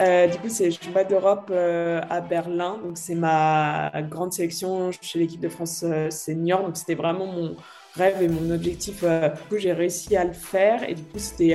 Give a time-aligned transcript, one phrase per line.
[0.00, 2.78] Euh, du coup, c'est championnat d'Europe euh, à Berlin.
[2.82, 6.62] Donc, c'est ma grande sélection chez l'équipe de France euh, senior.
[6.62, 7.56] Donc, c'était vraiment mon
[7.94, 9.04] rêve et mon objectif.
[9.04, 10.88] du coup, j'ai réussi à le faire.
[10.88, 11.54] Et du coup, c'était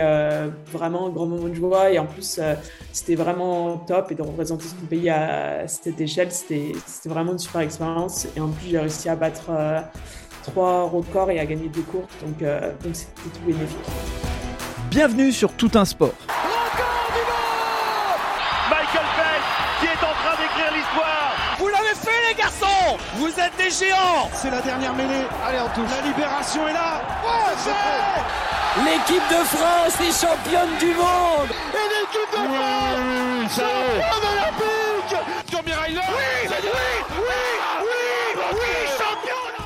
[0.72, 1.92] vraiment un grand moment de joie.
[1.92, 2.40] Et en plus,
[2.94, 4.12] c'était vraiment top.
[4.12, 6.74] Et de représenter son pays à cette échelle, c'était
[7.06, 8.28] vraiment une super expérience.
[8.36, 9.50] Et en plus, j'ai réussi à battre
[10.44, 12.14] trois records et à gagner deux courses.
[12.22, 13.78] Donc, donc c'était tout bénéfique.
[14.92, 16.14] Bienvenue sur Tout un sport.
[23.16, 24.30] Vous êtes des géants.
[24.34, 25.26] C'est la dernière mêlée.
[25.46, 25.90] Allez, on touche.
[25.90, 27.02] La libération est là.
[28.86, 31.50] L'équipe de France est championne du monde.
[31.74, 35.18] Et l'équipe de France championne olympique.
[35.52, 37.30] Tommy Ryder Oui, oui, oui,
[37.82, 39.66] oui, oui, champion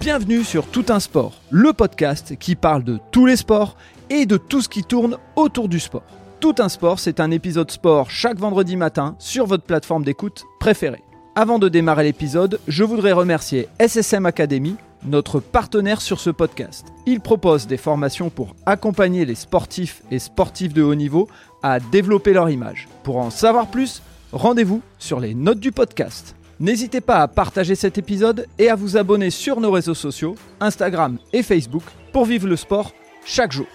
[0.00, 3.76] Bienvenue sur Tout un sport, le podcast qui parle de tous les sports
[4.10, 6.02] et de tout ce qui tourne autour du sport.
[6.40, 11.02] Tout un sport, c'est un épisode sport chaque vendredi matin sur votre plateforme d'écoute préférée.
[11.34, 16.86] Avant de démarrer l'épisode, je voudrais remercier SSM Academy, notre partenaire sur ce podcast.
[17.04, 21.28] Il propose des formations pour accompagner les sportifs et sportifs de haut niveau
[21.62, 22.88] à développer leur image.
[23.02, 24.00] Pour en savoir plus,
[24.32, 26.34] rendez-vous sur les notes du podcast.
[26.58, 31.18] N'hésitez pas à partager cet épisode et à vous abonner sur nos réseaux sociaux, Instagram
[31.34, 32.92] et Facebook, pour vivre le sport
[33.26, 33.66] chaque jour.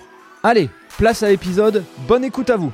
[0.41, 2.71] Allez, place à l'épisode, bonne écoute à vous.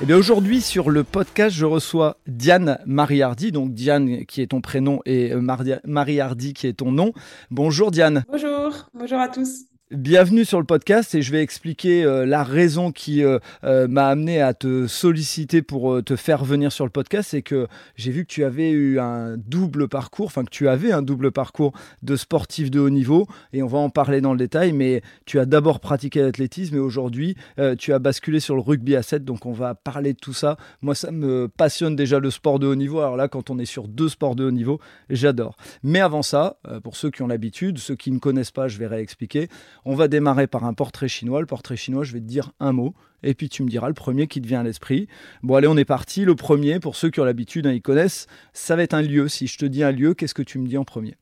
[0.00, 4.48] Et eh bien aujourd'hui sur le podcast, je reçois Diane Mariardi, donc Diane qui est
[4.48, 7.12] ton prénom et euh, Mariardi qui est ton nom.
[7.50, 8.24] Bonjour Diane.
[8.30, 9.69] Bonjour, bonjour à tous.
[9.92, 14.06] Bienvenue sur le podcast et je vais expliquer euh, la raison qui euh, euh, m'a
[14.06, 17.30] amené à te solliciter pour te faire venir sur le podcast.
[17.30, 17.66] C'est que
[17.96, 21.32] j'ai vu que tu avais eu un double parcours, enfin que tu avais un double
[21.32, 21.72] parcours
[22.04, 24.72] de sportif de haut niveau et on va en parler dans le détail.
[24.72, 27.34] Mais tu as d'abord pratiqué l'athlétisme et aujourd'hui
[27.78, 29.24] tu as basculé sur le rugby à 7.
[29.24, 30.56] Donc on va parler de tout ça.
[30.82, 33.00] Moi, ça me passionne déjà le sport de haut niveau.
[33.00, 34.78] Alors là, quand on est sur deux sports de haut niveau,
[35.08, 35.56] j'adore.
[35.82, 38.86] Mais avant ça, pour ceux qui ont l'habitude, ceux qui ne connaissent pas, je vais
[38.86, 39.48] réexpliquer.
[39.84, 41.40] On va démarrer par un portrait chinois.
[41.40, 43.94] Le portrait chinois, je vais te dire un mot, et puis tu me diras le
[43.94, 45.08] premier qui te vient à l'esprit.
[45.42, 46.24] Bon, allez, on est parti.
[46.24, 49.28] Le premier, pour ceux qui ont l'habitude, hein, ils connaissent, ça va être un lieu.
[49.28, 51.16] Si je te dis un lieu, qu'est-ce que tu me dis en premier?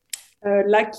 [0.45, 0.93] Euh, Lac.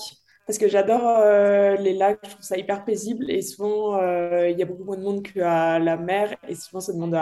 [0.47, 4.57] Parce que j'adore euh, les lacs, je trouve ça hyper paisible et souvent euh, il
[4.57, 7.17] y a beaucoup moins de monde qu'à la mer et souvent ça demande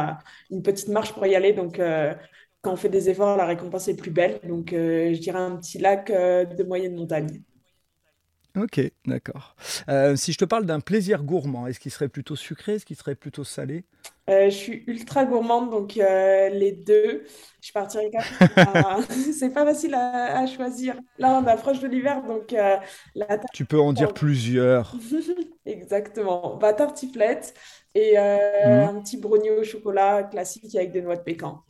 [0.50, 1.54] une petite marche pour y aller.
[1.54, 1.80] Donc
[2.62, 4.40] quand on fait des efforts, la récompense est plus belle.
[4.48, 7.44] Donc je dirais un petit lac de moyenne montagne.
[8.58, 9.56] Ok, d'accord.
[9.90, 12.96] Euh, si je te parle d'un plaisir gourmand, est-ce qu'il serait plutôt sucré, est-ce qu'il
[12.96, 13.84] serait plutôt salé?
[14.30, 17.26] Euh, Je suis ultra gourmande, donc euh, les deux.
[17.62, 18.10] Je partirais
[19.34, 20.96] C'est pas facile à, choisir.
[21.20, 24.96] Là, on approche de l'hiver, donc la Tu peux en dire plusieurs.
[25.66, 26.58] Exactement.
[26.58, 27.54] Bah, tartiflette
[27.94, 28.70] et mmh.
[28.70, 31.64] un petit brownie au chocolat classique avec des noix de pécan.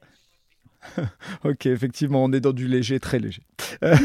[1.43, 3.43] ok, effectivement, on est dans du léger, très léger.
[3.83, 3.95] Euh,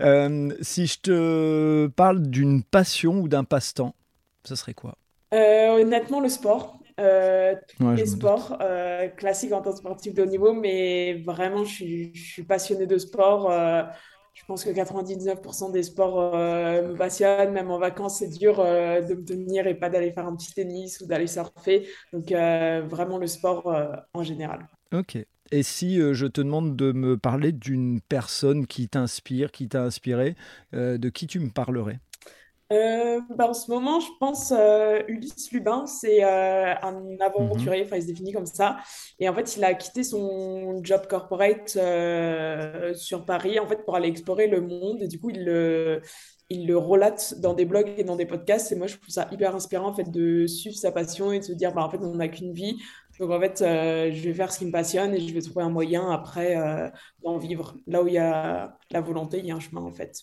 [0.00, 3.94] euh, si je te parle d'une passion ou d'un passe-temps,
[4.44, 4.96] ce serait quoi?
[5.32, 6.80] Euh, Honnêtement, le sport.
[6.98, 8.58] les sports
[9.16, 12.86] classiques en tant que sportif de haut niveau, mais vraiment, je suis, je suis passionnée
[12.86, 13.52] de sport.
[14.32, 17.52] je pense que 99% des sports me passionnent.
[17.52, 21.00] Même en vacances, c'est dur de me tenir et pas d'aller faire un petit tennis
[21.00, 21.86] ou d'aller surfer.
[22.12, 23.72] Donc, vraiment, le sport
[24.12, 24.66] en général.
[24.92, 25.24] Ok.
[25.50, 29.82] Et si euh, je te demande de me parler d'une personne qui t'inspire, qui t'a
[29.82, 30.36] inspiré,
[30.74, 31.98] euh, de qui tu me parlerais?
[32.72, 34.52] Euh, bah, en ce moment, je pense
[35.06, 37.86] Ulysse Lubin, c'est un aventurier, mhm.
[37.86, 38.78] enfin il se définit comme ça.
[39.20, 41.68] Et en fait, il a quitté son job corporate
[42.96, 45.02] sur Paris en fait pour aller explorer le monde.
[45.02, 46.00] Et du coup, il le,
[46.50, 48.72] il le relate dans des blogs et dans des podcasts.
[48.72, 51.44] Et moi, je trouve ça hyper inspirant en fait de suivre sa passion et de
[51.44, 52.76] se dire, bah, en fait, on n'a qu'une vie.
[53.20, 55.64] Donc en fait, euh, je vais faire ce qui me passionne et je vais trouver
[55.64, 56.88] un moyen après euh,
[57.22, 57.76] d'en vivre.
[57.86, 60.22] Là où il y a la volonté, il y a un chemin en fait.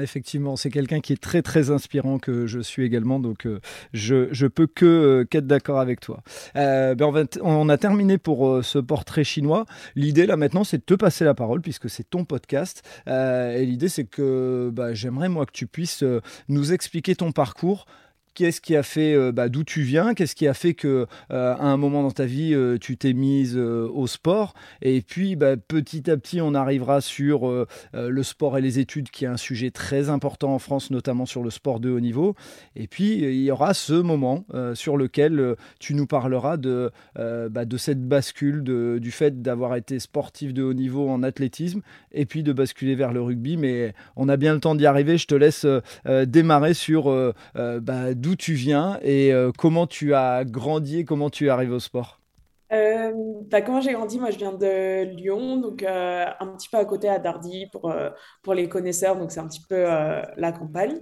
[0.00, 3.60] effectivement, c'est quelqu'un qui est très très inspirant que je suis également, donc euh,
[3.92, 6.22] je, je peux que qu'être d'accord avec toi.
[6.54, 9.66] Ben on, on, a terminé pour ce portrait chinois.
[9.94, 12.82] L'idée là maintenant, c'est de te passer la parole puisque c'est ton podcast.
[13.06, 16.04] et l'idée, c'est que bah, j'aimerais moi que tu puisses
[16.48, 17.86] nous expliquer ton parcours
[18.36, 21.54] qu'est-ce qui a fait, euh, bah, d'où tu viens, qu'est-ce qui a fait que euh,
[21.54, 25.56] à un moment dans ta vie euh, tu t'es mise au sport, et puis bah,
[25.56, 29.70] petit à petit on arrivera sur le sport et les études, qui est un sujet
[29.70, 32.34] très important en France, notamment sur le sport de haut niveau,
[32.74, 34.44] et puis il y aura ce moment
[34.74, 38.62] sur lequel tu nous parleras de, bah, de cette bascule,
[39.00, 41.80] du fait d'avoir été sportif de haut niveau en athlétisme,
[42.12, 45.16] et puis de basculer vers le rugby, mais on a bien le temps d'y arriver.
[45.16, 45.66] Je te laisse
[46.26, 51.48] démarrer sur bah, d'où tu viens et euh, comment tu as grandi comment tu es
[51.48, 52.20] arrivé au sport?
[52.72, 53.12] Euh,
[53.48, 56.84] bah, comment j'ai grandi, moi je viens de Lyon, donc euh, un petit peu à
[56.84, 58.10] côté à Dardy pour, euh,
[58.42, 60.98] pour les connaisseurs, donc c'est un petit peu la campagne.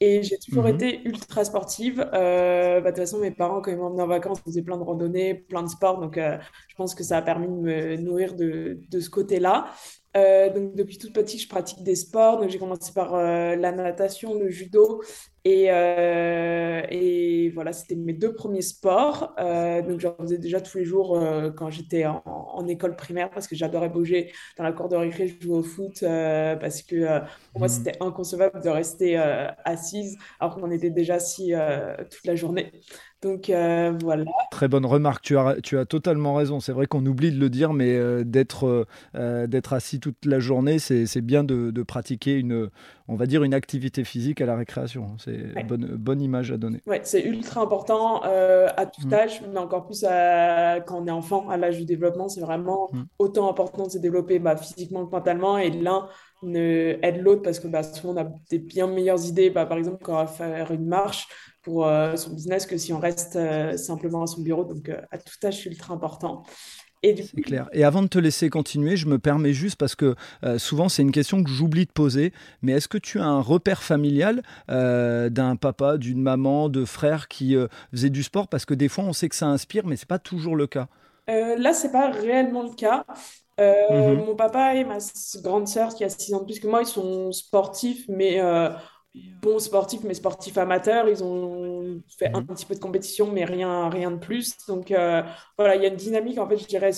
[0.00, 0.68] Et j'ai toujours Mhm.
[0.68, 1.98] été ultra sportive.
[2.12, 4.82] Bah, de toute façon, mes parents, quand ils m'emmenaient en vacances, ils faisaient plein de
[4.84, 8.80] randonnées, plein de sports, donc je pense que ça a permis de me nourrir de,
[8.90, 9.68] de ce côté-là.
[10.16, 12.40] Euh, donc depuis toute petite, je pratique des sports.
[12.40, 15.02] Donc j'ai commencé par euh, la natation, le judo.
[15.44, 19.34] Et, euh, et voilà, c'était mes deux premiers sports.
[19.38, 21.18] Donc j'en faisais déjà tous les jours
[21.56, 24.32] quand j'étais en, en école primaire parce que j'adorais bouger.
[24.58, 27.20] Dans la cour de récré, je jouais au foot parce que
[27.52, 27.74] pour moi, Mhm.
[27.74, 29.16] c'était inconcevable de rester
[29.64, 31.52] assise alors qu'on était déjà assis
[32.10, 32.70] toute la journée.
[33.22, 34.24] Donc euh, voilà.
[34.50, 36.58] Très bonne remarque, tu as, tu as totalement raison.
[36.58, 40.40] C'est vrai qu'on oublie de le dire, mais euh, d'être euh, d'être assis toute la
[40.40, 42.68] journée, c'est bien de, de pratiquer une,
[43.06, 45.16] on va dire, une activité physique à la récréation.
[45.18, 45.62] C'est Ouais.
[45.62, 46.82] bonne, bonne image à donner.
[46.86, 51.10] Ouais, c'est ultra important à tout Mm, âge, mais encore plus à- quand on est
[51.10, 52.28] enfant, à l'âge du développement.
[52.28, 53.06] C'est vraiment mm.
[53.18, 56.08] autant important de se développer bah, physiquement que mentalement et l'un
[56.42, 59.78] ne aide l'autre parce que bah, souvent on a des bien meilleures idées, bah, par
[59.78, 61.26] exemple, quand on va faire une marche
[61.62, 64.64] pour euh, son business que si on reste euh, simplement à son bureau.
[64.64, 66.44] Donc, euh, à tout âge, c'est ultra important.
[67.02, 67.68] Et du C'est coup, clair.
[67.72, 70.14] Et avant de te laisser continuer, je me permets juste parce que
[70.58, 72.32] souvent c'est une question que j'oublie de poser,
[72.62, 77.56] mais est-ce que tu as un repère familial d'un papa, d'une maman, de frères qui
[77.92, 78.48] faisaient du sport?
[78.48, 80.88] Parce que des fois on sait que ça inspire, mais c'est pas toujours le cas.
[81.28, 83.04] euh, là, c'est pas réellement le cas.
[83.58, 84.98] Euh, Mhm, mon papa et ma
[85.42, 88.70] grande sœur, qui a 6 ans de plus que moi, ils sont sportifs, mais euh,
[89.14, 91.08] bons sportifs, mais sportifs amateurs.
[91.08, 92.46] Ils ont fait un mhm.
[92.54, 94.56] petit peu de compétition, mais rien, rien de plus.
[94.68, 95.22] Donc euh,
[95.58, 96.90] voilà, il y a une dynamique, en fait, je dirais,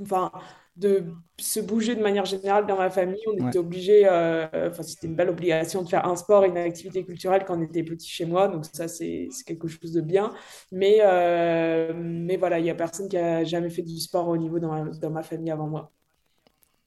[0.00, 0.30] enfin,
[0.76, 1.04] de
[1.38, 3.20] se bouger de manière générale dans ma famille.
[3.28, 6.48] On Ouais, était obligés, euh, enfin, c'était une belle obligation de faire un sport et
[6.48, 8.48] une activité culturelle quand on était petit chez moi.
[8.48, 10.32] Donc ça, c'est quelque chose de bien.
[10.72, 10.98] Mais,
[11.94, 14.68] mais voilà, il n'y a personne qui a jamais fait du sport au niveau dans
[14.72, 15.92] ma, dans ma famille avant moi.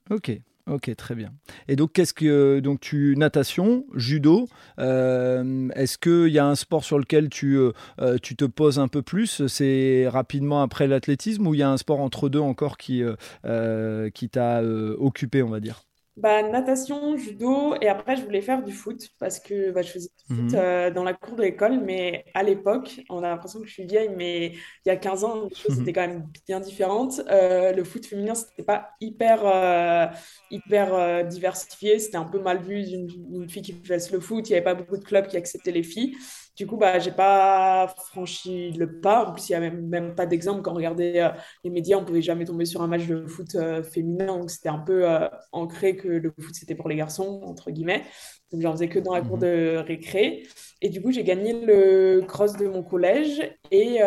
[0.09, 0.39] Ok.
[0.65, 1.33] Ok, très bien.
[1.67, 4.47] Et donc, qu'est-ce que donc tu natation, judo.
[4.79, 8.79] euh, est-ce qu'il y a un sport sur lequel tu euh, euh, tu te poses
[8.79, 9.45] un peu plus?
[9.47, 13.15] C'est rapidement après l'athlétisme ou il y a un sport entre deux encore qui euh,
[13.45, 15.83] euh, qui t'a euh, occupé, on va dire?
[16.15, 20.09] Bah, natation, judo, et après je voulais faire du foot parce que bah, je faisais
[20.09, 20.53] du foot Mhm.
[20.53, 23.85] euh, dans la cour de l'école, mais à l'époque, on a l'impression que je suis
[23.87, 27.19] vieille, mais il y a 15 ans, les choses étaient quand même bien différentes.
[27.31, 30.05] Euh, le foot féminin, c'était pas hyper, euh,
[30.51, 34.57] hyper diversifié, c'était un peu mal vu d'une fille qui fasse le foot, il n'y
[34.57, 36.15] avait pas beaucoup de clubs qui acceptaient les filles.
[36.55, 39.25] Du coup, bah, j'ai pas franchi le pas.
[39.25, 40.61] En plus, il n'y a même, même pas d'exemple.
[40.61, 41.29] Quand on regardait euh,
[41.63, 44.27] les médias, on pouvait jamais tomber sur un match de foot euh, féminin.
[44.37, 48.03] Donc, c'était un peu euh, ancré que le foot, c'était pour les garçons, entre guillemets.
[48.51, 49.41] Donc, j'en faisais que dans la cour Mhm.
[49.41, 50.43] de récré.
[50.81, 53.41] Et du coup, j'ai gagné le cross de mon collège.
[53.71, 53.99] Et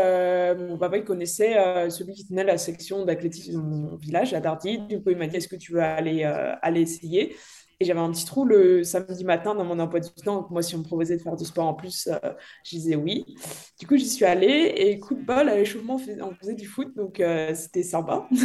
[0.56, 1.54] mon papa, il connaissait
[1.90, 4.78] celui qui tenait la section d'athlétisme de mon village, à Dardy.
[4.86, 6.22] Du coup, il m'a dit, est-ce que tu veux aller,
[6.62, 7.34] aller essayer?
[7.78, 10.36] Et j'avais un petit trou le samedi matin dans mon emploi du temps.
[10.36, 12.32] Donc, moi, si on me proposait de faire du sport en plus, euh,
[12.64, 13.24] je disais oui.
[13.78, 14.72] Du coup, j'y suis allée.
[14.76, 16.94] Et coup de bol, à l'échauffement, on faisait du foot.
[16.96, 18.26] Donc, euh, c'était sympa.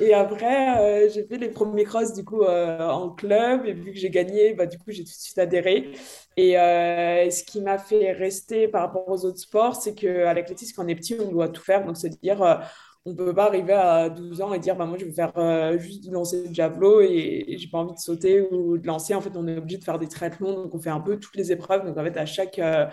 [0.00, 3.92] Et après, euh, j'ai fait les premiers crosses du coup euh, en club et vu
[3.92, 5.92] que j'ai gagné, bah, du coup j'ai tout de suite adhéré.
[6.36, 10.84] Et ce qui m'a fait rester par rapport aux autres sports, c'est qu'à l'athlétisme, quand
[10.84, 11.84] on est petit, on doit tout faire.
[11.84, 12.60] Donc c'est dire,
[13.08, 15.32] on ne peut pas arriver à 12 ans et dire, bah, moi je veux faire
[15.38, 18.86] euh, juste du lancer de javelot et, et j'ai pas envie de sauter ou de
[18.86, 19.14] lancer.
[19.14, 21.36] En fait, on est obligé de faire des triathlons, donc on fait un peu toutes
[21.36, 21.86] les épreuves.
[21.86, 22.86] Donc en fait, à chaque, euh,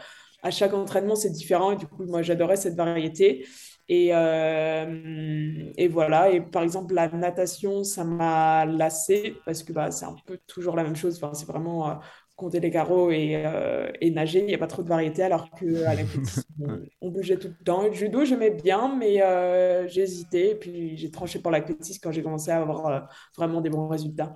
[0.43, 1.71] à chaque entraînement, c'est différent.
[1.71, 3.45] Et du coup, moi j'adorais cette variété.
[3.87, 6.31] Et, euh, et voilà.
[6.31, 10.75] Et par exemple, la natation, ça m'a lassée parce que bah, c'est un peu toujours
[10.75, 11.17] la même chose.
[11.21, 11.99] Enfin, c'est vraiment
[12.35, 14.39] compter les carreaux et, euh, et nager.
[14.39, 17.63] Il n'y a pas trop de variété alors qu'à l'athlétisme, on, on bougeait tout le
[17.63, 17.85] temps.
[17.85, 20.51] Et le judo, j'aimais bien, mais euh, j'ai hésité.
[20.51, 22.99] Et puis j'ai tranché pour l'athlétisme quand j'ai commencé à avoir euh,
[23.37, 24.35] vraiment des bons résultats.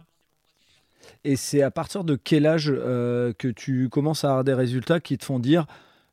[1.23, 5.17] Et c'est à partir de quel âge que tu commences à avoir des résultats qui
[5.17, 5.65] te font dire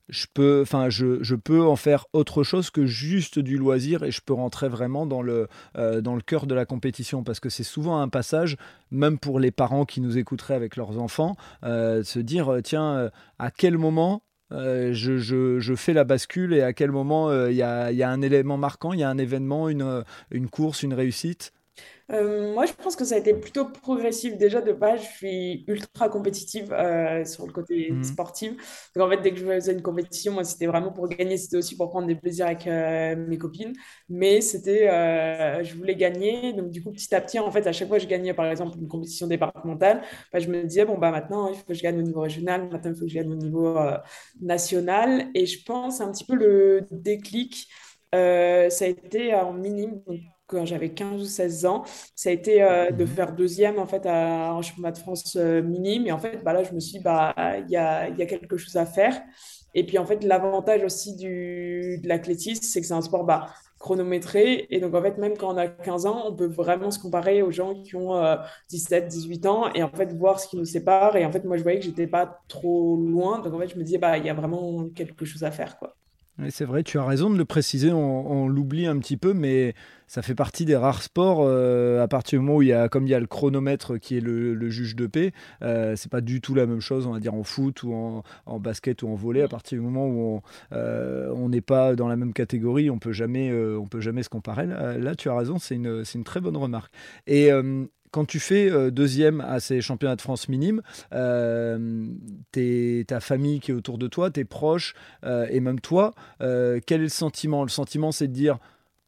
[0.09, 4.11] je peux, enfin, je, je peux en faire autre chose que juste du loisir et
[4.11, 7.49] je peux rentrer vraiment dans le, euh, dans le cœur de la compétition parce que
[7.49, 8.57] c'est souvent un passage,
[8.91, 13.11] même pour les parents qui nous écouteraient avec leurs enfants, euh, se dire euh, tiens,
[13.39, 14.23] à quel moment
[14.53, 18.11] je, je- je fais la bascule et à quel moment il y a, y a
[18.11, 21.53] un élément marquant, il y a un événement, une, une course, une réussite.
[22.13, 24.37] Euh, moi, je pense que ça a été plutôt progressif.
[24.39, 28.05] Déjà, de base, je suis ultra compétitive euh, sur le côté Mhm.
[28.05, 28.91] sportif.
[28.95, 31.37] Donc, en fait, dès que je faisais une compétition, moi, c'était vraiment pour gagner.
[31.37, 33.73] C'était aussi pour prendre des plaisirs avec euh, mes copines.
[34.09, 34.87] Mais c'était,
[35.65, 36.53] je voulais gagner.
[36.53, 38.47] Donc, du coup, petit à petit, en fait, à chaque fois que je gagnais, par
[38.47, 41.83] exemple, une compétition départementale, bah, je me disais, bon, bah, maintenant, il faut que je
[41.83, 42.69] gagne au niveau régional.
[42.71, 43.77] Maintenant, il faut que je gagne au niveau
[44.41, 45.29] national.
[45.35, 47.67] Et je pense un petit peu le déclic.
[48.13, 50.01] ça a été en minime,
[50.47, 51.85] quand j'avais 15 ou 16 ans.
[52.15, 52.59] Ça a été
[52.93, 53.07] de Mhm.
[53.07, 56.07] faire deuxième en fait à un championnat de France minime.
[56.07, 57.35] Et en fait, bah, là, je me suis dit, bah,
[57.65, 59.21] il y a, y a quelque chose à faire.
[59.75, 63.49] Et puis en fait, l'avantage aussi du, de l'athlétisme, c'est que c'est un sport bah,
[63.79, 64.67] chronométré.
[64.71, 67.43] Et donc en fait, même quand on a 15 ans, on peut vraiment se comparer
[67.43, 68.15] aux gens qui ont
[68.71, 71.17] 17, 18 ans et en fait voir ce qui nous sépare.
[71.17, 73.41] Et en fait, moi, je voyais que j'étais pas trop loin.
[73.41, 75.79] Donc en fait, je me disais, bah, il y a vraiment quelque chose à faire,
[75.79, 75.97] quoi.
[76.51, 79.75] C'est vrai, tu as raison de le préciser, on, on l'oublie un petit peu, mais
[80.07, 82.91] ça fait partie des rares sports euh, à partir du moment où il y a,
[82.91, 86.11] comme il y a le chronomètre qui est le, le juge de paix, euh, c'est
[86.11, 89.03] pas du tout la même chose, on va dire en foot ou en, en basket
[89.03, 89.41] ou en volley.
[89.41, 92.99] À partir du moment où on euh, on n'est pas dans la même catégorie, on
[92.99, 94.67] peut jamais, euh, on peut jamais se comparer.
[94.67, 96.93] Là, là, tu as raison, c'est une, une très bonne remarque.
[97.27, 97.51] Et
[98.17, 100.81] quand tu fais euh, deuxième à ces championnats de France minimes,
[101.13, 102.07] euh,
[103.07, 104.95] ta famille qui est autour de toi, tes proches
[105.25, 107.63] euh, et même toi, euh, quel est le sentiment?
[107.63, 108.59] Le sentiment, c'est de dire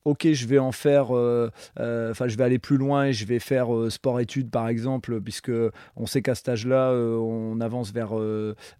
[0.04, 4.50] Ok, je vais en faire, je vais aller plus loin et je vais faire sport-études
[4.50, 5.52] par exemple, puisque
[5.96, 8.14] on sait qu'à cet âge-là, on avance vers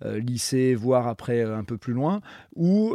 [0.02, 2.23] lycée, voire après un peu plus loin.
[2.56, 2.94] Ou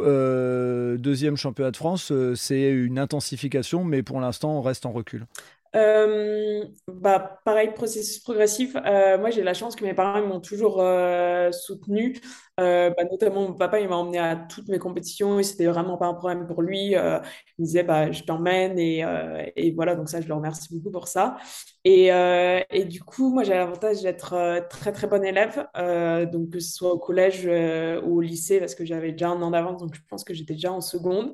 [0.98, 5.26] deuxième championnat de France, c'est une intensification, mais pour l'instant, on reste en recul.
[5.74, 8.76] Euh, bah, pareil, processus progressif.
[8.76, 12.20] Euh, moi, j'ai la chance que mes parents m'ont toujours euh, soutenu.
[12.60, 15.96] Euh, bah, notamment, mon papa, il m'a emmené à toutes mes compétitions et c'était vraiment
[15.98, 16.94] pas un problème pour lui.
[16.94, 17.18] Euh,
[17.58, 19.96] il me disait, bah, je t'emmène et, euh, et voilà.
[19.96, 21.36] Donc ça, je le remercie beaucoup pour ça.
[21.84, 22.06] Et,
[22.70, 25.66] et du coup, moi, j'ai l'avantage d'être très, très bonne élève.
[26.32, 27.44] Donc, que ce soit au collège
[28.04, 29.80] ou au lycée, parce que j'avais déjà un an d'avance.
[29.82, 31.32] Donc, je pense que j'étais déjà en seconde.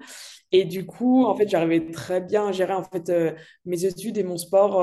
[0.52, 3.12] Et du coup, en fait, j'arrivais très bien à gérer en fait,
[3.64, 4.82] mes études et mon sport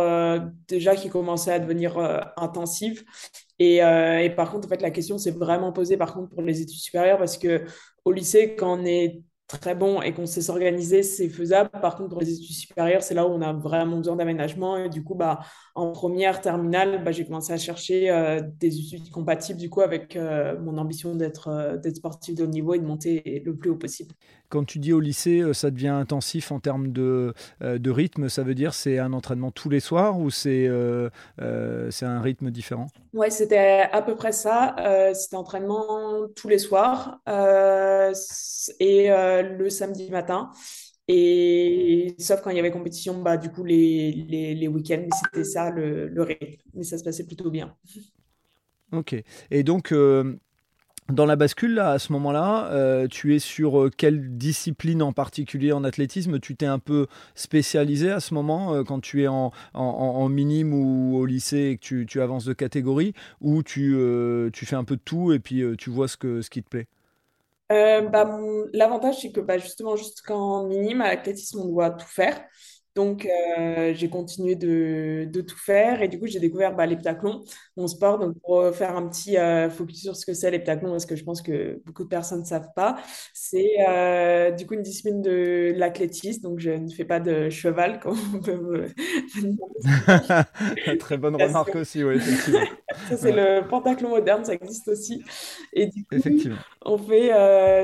[0.68, 3.04] déjà qui commençait à devenir euh, intensif.
[3.60, 6.42] Et, euh, et par contre, en fait, la question s'est vraiment posée par contre pour
[6.42, 7.64] les études supérieures parce que
[8.06, 11.70] au lycée, quand on est très bon et qu'on sait s'organiser, c'est faisable.
[11.82, 14.78] Par contre, pour les études supérieures, c'est là où on a vraiment besoin d'aménagement.
[14.78, 15.40] Et du coup, bah,
[15.74, 20.16] en première terminale, bah, j'ai commencé à chercher euh, des études compatibles du coup avec
[20.16, 23.78] euh, mon ambition d'être d'être sportif de haut niveau et de monter le plus haut
[23.78, 24.14] possible.
[24.50, 28.30] Quand tu dis au lycée, euh, ça devient intensif en termes de, euh, de rythme,
[28.30, 31.10] ça veut dire c'est un entraînement tous les soirs ou c'est euh,
[31.42, 32.88] euh, un rythme différent?
[33.14, 34.76] Ouais, c'était à peu près ça.
[34.80, 37.20] Euh, c'était entraînement tous les soirs
[38.80, 40.52] et le samedi matin.
[41.10, 45.46] Et sauf quand il y avait compétition, bah, du coup, les, les, les week-ends, c'était
[45.46, 46.62] ça le, le rythme.
[46.74, 47.76] Mais ça se passait plutôt bien.
[48.94, 49.16] Ok.
[49.52, 50.40] Et donc, euh,
[51.10, 55.14] dans la bascule, là, à ce moment-là, euh, tu es sur euh, quelle discipline en
[55.14, 56.40] particulier en athlétisme?
[56.40, 60.74] Tu t'es un peu spécialisé à ce moment, euh, quand tu es en, en, minime
[60.74, 63.96] ou au lycée et que tu, tu avances de catégorie, ou tu,
[64.54, 66.70] tu fais un peu de tout et puis tu vois ce, que, ce qui te
[66.70, 66.88] plaît?
[67.70, 68.40] Bah,
[68.74, 72.44] l'avantage, c'est que bah, justement, jusqu'en minime, à l'athlétisme, on doit tout faire.
[72.98, 73.28] Donc,
[73.60, 76.02] euh, j'ai continué de, de tout faire.
[76.02, 77.44] Et du coup, j'ai découvert bah, l'heptathlon,
[77.78, 78.20] mon sport.
[78.20, 81.24] Donc, pour faire un petit euh, focus sur ce que c'est l'heptathlon, parce que je
[81.24, 82.98] pense que beaucoup de personnes ne savent pas,
[83.34, 86.42] c'est euh, du coup une discipline de l'athlétisme.
[86.42, 88.88] Donc, je ne fais pas de cheval, comme on peut me.
[91.00, 92.68] Très bonne remarque aussi, oui, effectivement.
[93.10, 95.24] Ça, c'est Ouais, le pentathlon moderne, ça existe aussi.
[95.74, 96.62] Et du coup, effectivement.
[96.86, 97.32] on fait,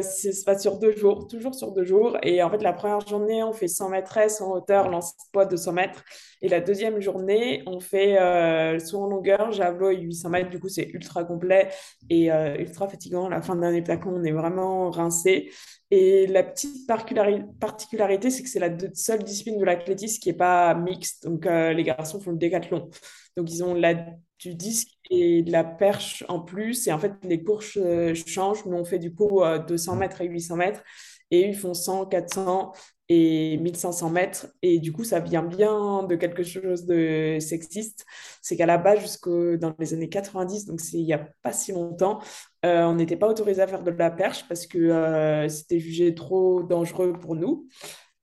[0.03, 2.17] c'est- ça se passe sur deux jours, toujours sur deux jours.
[2.23, 4.89] Et en fait, la première journée, on fait 100 mètres en hauteur,
[5.31, 6.03] poids de 100 mètres.
[6.41, 10.49] Et la deuxième journée, on fait euh, saut en longueur, javelot et 800 mètres.
[10.49, 11.69] Du coup, c'est ultra complet
[12.09, 13.29] et euh, ultra fatigant.
[13.29, 15.51] La fin de l'année plaquon, on est vraiment rincé.
[15.91, 20.35] Et la petite particulari- particularité, c'est que c'est la seule discipline de l'athlétisme qui n'est
[20.37, 21.23] pas mixte.
[21.25, 22.89] Donc, euh, les garçons font le décathlon.
[23.37, 23.93] Donc, ils ont la,
[24.39, 26.87] du disque et de la perche en plus.
[26.87, 28.65] Et en fait, les courses euh, changent.
[28.65, 30.83] Nous, on fait du coup euh, 200 mètres et 800 mètres.
[31.31, 32.71] Et ils font 100, 400
[33.13, 34.47] et 1500 mètres.
[34.61, 38.05] Et du coup, ça vient bien de quelque chose de sexiste.
[38.41, 41.51] C'est qu'à la base, jusqu'au dans les années 90, donc c'est il n'y a pas
[41.53, 42.19] si longtemps,
[42.65, 46.15] euh, on n'était pas autorisé à faire de la perche parce que euh, c'était jugé
[46.15, 47.67] trop dangereux pour nous.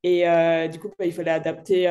[0.02, 1.86] Et euh, du coup, bah, il fallait adapter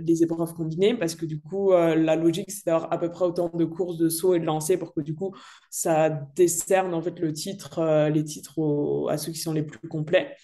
[0.00, 3.50] les épreuves combinées parce que du coup, la logique, c'est d'avoir à peu près autant
[3.54, 5.34] de courses de saut et de lancer pour que du coup,
[5.70, 9.88] ça décerne en fait le titre, les titres aux- à ceux qui sont les plus
[9.88, 10.36] complets.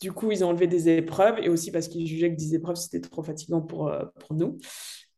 [0.00, 2.76] Du coup, ils ont enlevé des épreuves et aussi parce qu'ils jugeaient que 10 épreuves,
[2.76, 4.58] c'était trop fatigant pour, euh, pour nous.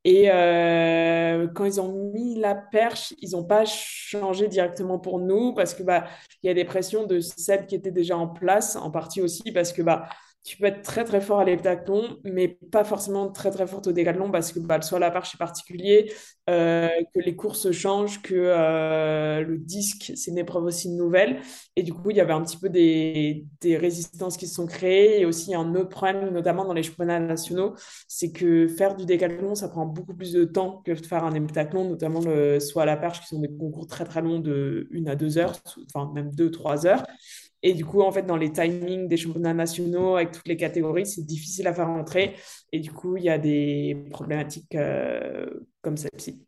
[0.04, 5.52] Et euh, quand ils ont mis la perche, ils n'ont pas changé directement pour nous
[5.52, 6.06] parce que bah,
[6.42, 9.52] il y a des pressions de celles qui étaient déjà en place, en partie aussi
[9.52, 10.08] parce que bah,
[10.44, 13.92] tu peux être très très fort à l'heptathlon, mais pas forcément très très fort au
[13.92, 16.12] décathlon parce que bah, le la perche est particulier,
[16.48, 21.40] euh, que les courses changent, que euh, le disque c'est une épreuve aussi nouvelle.
[21.76, 25.20] Et du coup, il y avait un petit peu des, résistances qui se sont créées.
[25.20, 27.74] Et aussi un autre problème, notamment dans les championnats nationaux,
[28.08, 31.34] c'est que faire du décathlon, ça prend beaucoup plus de temps que de faire un
[31.34, 35.16] heptathlon, notamment le la perche qui sont des concours très très longs de 1 à
[35.16, 35.52] 2 heures,
[35.94, 37.04] enfin même 2-3 heures.
[37.62, 41.06] Et du coup, en fait, dans les timings des championnats nationaux, avec toutes les catégories,
[41.06, 42.36] c'est difficile à faire rentrer.
[42.72, 45.46] Et du coup, il y a des problématiques euh,
[45.82, 46.40] comme celle-ci.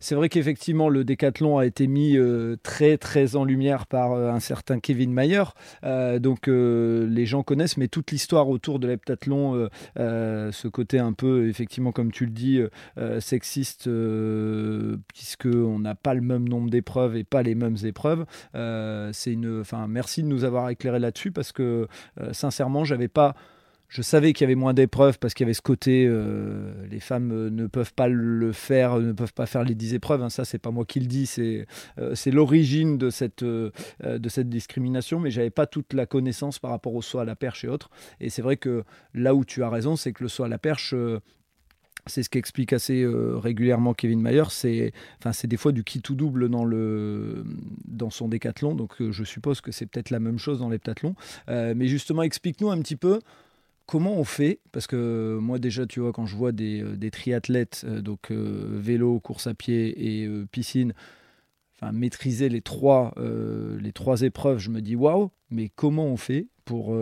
[0.00, 4.30] C'est vrai qu'effectivement, le décathlon a été mis euh, très très en lumière par euh,
[4.30, 5.44] un certain Kevin Mayer.
[5.84, 11.48] Euh, donc les gens connaissent, mais toute l'histoire autour de l'heptathlon, ce côté un peu,
[11.48, 12.60] effectivement, comme tu le dis,
[13.20, 13.88] sexiste,
[15.08, 18.24] puisqu'on n'a pas le même nombre d'épreuves et pas les mêmes épreuves.
[19.12, 21.86] c'est une, merci de nous avoir éclairé là-dessus parce que
[22.32, 23.34] sincèrement, j'avais pas
[23.90, 27.00] je savais qu'il y avait moins d'épreuves parce qu'il y avait ce côté, euh, les
[27.00, 30.22] femmes euh, ne peuvent pas le faire, ne peuvent pas faire les 10 épreuves.
[30.22, 30.30] Hein.
[30.30, 31.66] Ça, c'est pas moi qui le dis, c'est
[31.98, 33.44] euh, l'origine de cette,
[34.48, 37.68] discrimination, mais j'avais pas toute la connaissance par rapport au saut à la perche et
[37.68, 37.90] autres.
[38.20, 40.58] Et c'est vrai que là où tu as raison, c'est que le saut à la
[40.58, 40.94] perche,
[42.06, 44.44] c'est ce qu'explique assez régulièrement Kevin Mayer.
[44.50, 47.44] C'est enfin, des fois du qui tout double dans, le,
[47.86, 48.76] dans son décathlon.
[48.76, 51.16] Donc je suppose que c'est peut-être la même chose dans l'heptathlon.
[51.48, 53.18] mais justement, explique-nous un petit peu
[53.90, 57.84] comment on fait Parce que moi déjà, tu vois, quand je vois des, euh, triathlètes,
[57.84, 60.94] euh, donc euh, vélo, course à pied et piscine,
[61.74, 63.12] enfin maîtriser les trois,
[64.22, 66.96] épreuves, je me dis waouh, mais comment on fait pour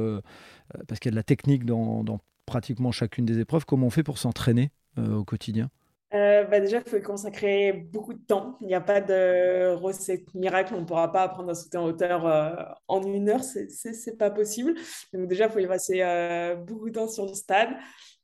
[0.86, 4.02] parce qu'il y a de la technique dans, pratiquement chacune des épreuves, comment on fait
[4.02, 5.68] pour s'entraîner au quotidien?
[6.14, 8.56] Euh, bah déjà, il faut y consacrer beaucoup de temps.
[8.62, 10.74] Il n'y a pas de recette miracle.
[10.74, 12.54] On ne pourra pas apprendre à sauter en hauteur euh,
[12.88, 13.44] en une heure.
[13.44, 14.74] Ce n'est pas possible.
[15.12, 17.68] Donc déjà, il faut y passer euh, beaucoup de temps sur le stade.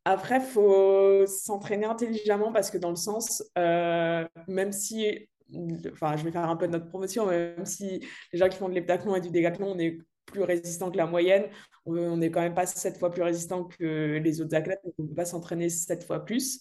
[0.07, 5.29] Après, il faut s'entraîner intelligemment parce que dans le sens, même si,
[5.93, 8.00] enfin, je vais faire un peu de notre promotion, même si
[8.33, 11.07] les gens qui font de l'heptathlon et du décathlon, on est plus résistant que la
[11.07, 11.47] moyenne,
[11.87, 15.09] on n'est quand même pas sept fois plus résistant que les autres athlètes, on ne
[15.09, 16.61] peut pas s'entraîner sept fois plus.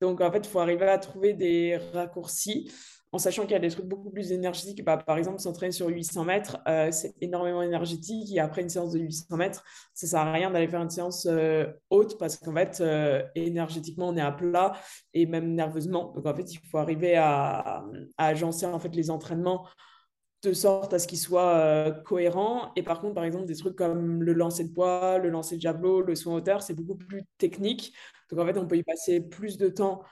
[0.00, 2.70] Donc, en fait, il faut arriver à trouver des raccourcis
[3.14, 4.84] en sachant qu'il y a des trucs beaucoup plus énergétiques.
[4.84, 8.34] Bah, par exemple, s'entraîner sur 800 mètres, euh, c'est énormément énergétique.
[8.34, 9.62] Et après une séance de 800 mètres,
[9.94, 13.22] ça ne sert à rien d'aller faire une séance euh, haute parce qu'en fait, euh,
[13.36, 14.72] énergétiquement, on est à plat
[15.12, 16.12] et même nerveusement.
[16.12, 17.84] Donc, en fait, il faut arriver à,
[18.18, 19.64] à agencer en fait, les entraînements
[20.44, 22.72] de sorte à ce qu'ils soient cohérents.
[22.76, 25.60] Et par contre, par exemple, des trucs comme le lancer de poids, le lancer de
[25.60, 27.94] javelot, le en hauteur, c'est beaucoup plus technique.
[28.30, 30.02] Donc en fait, on peut y passer plus de temps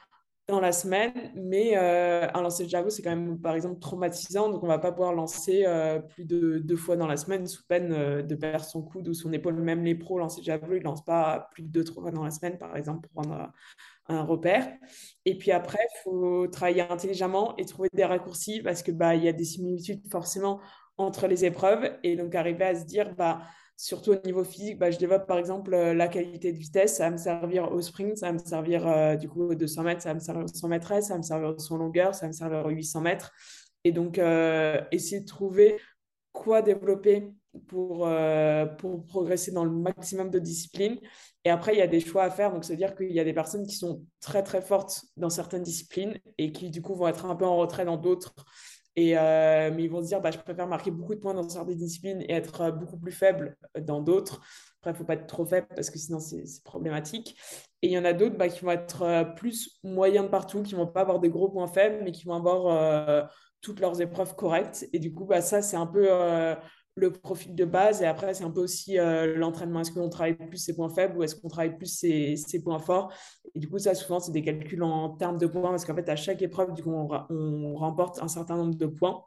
[0.49, 4.51] dans la semaine, mais euh, un lancer de javelot, c'est quand même par exemple traumatisant,
[4.51, 7.63] donc on va pas pouvoir lancer euh, plus de deux fois dans la semaine sous
[7.67, 9.55] peine euh, de perdre son coude ou son épaule.
[9.55, 12.25] Même les pros lancer de javelot, ils lancent pas plus de deux trois fois dans
[12.25, 13.53] la semaine, par exemple, pour prendre
[14.09, 14.69] un repère.
[15.25, 19.29] Et puis après, il faut travailler intelligemment et trouver des raccourcis parce que bah y
[19.29, 20.61] a des similitudes forcément
[20.99, 23.43] entre les épreuves et donc arriver à se dire bah
[23.83, 27.07] surtout au niveau physique, bah, je développe par exemple euh, la qualité de vitesse, ça
[27.07, 30.03] va me servir au sprint, ça va me servir euh, du coup au 200 mètres,
[30.03, 32.21] ça va me servir au 100 mètres, ça va me servir au 100 longueur, ça
[32.23, 33.33] va me servir au 800 mètres.
[33.83, 35.81] Et donc, euh, essayer de trouver
[36.31, 37.29] quoi développer
[37.67, 38.09] pour,
[38.79, 40.99] pour progresser dans le maximum de disciplines.
[41.45, 42.53] Et après, il y a des choix à faire.
[42.53, 46.19] Donc, c'est-à-dire qu'il y a des personnes qui sont très, très fortes dans certaines disciplines
[46.39, 48.35] et qui, du coup, vont être un peu en retrait dans d'autres
[48.99, 51.77] euh, mais ils vont se dire, bah, je préfère marquer beaucoup de points dans certaines
[51.77, 54.41] disciplines et être euh, beaucoup plus faible dans d'autres.
[54.81, 57.37] Après, il ne faut pas être trop faible parce que sinon, c'est problématique.
[57.81, 60.63] Et il y en a d'autres bah, qui vont être euh, plus moyens de partout,
[60.63, 64.01] qui ne vont pas avoir des gros points faibles, mais qui vont avoir toutes leurs
[64.01, 64.87] épreuves correctes.
[64.93, 66.09] Et du coup, bah, ça, c'est un peu
[66.95, 68.03] le profil de base.
[68.03, 69.81] Et après, c'est un peu aussi euh, l'entraînement.
[69.81, 73.13] Est-ce qu'on travaille plus ses points faibles ou est-ce qu'on travaille plus ses, points forts?
[73.55, 76.09] Et du coup, ça, souvent, c'est des calculs en termes de points parce qu'en fait,
[76.09, 79.25] à chaque épreuve, on, remporte un certain nombre de points.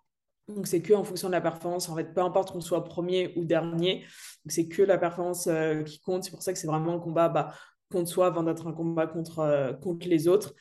[0.47, 1.89] Donc, c'est que en fonction de la performance.
[1.89, 4.06] En fait, peu importe qu'on soit premier ou dernier.
[4.47, 6.23] C'est que la performance euh, qui compte.
[6.23, 7.54] C'est pour ça que c'est vraiment un combat bah,
[7.91, 10.54] contre soi avant d'être un combat contre, euh, contre les autres.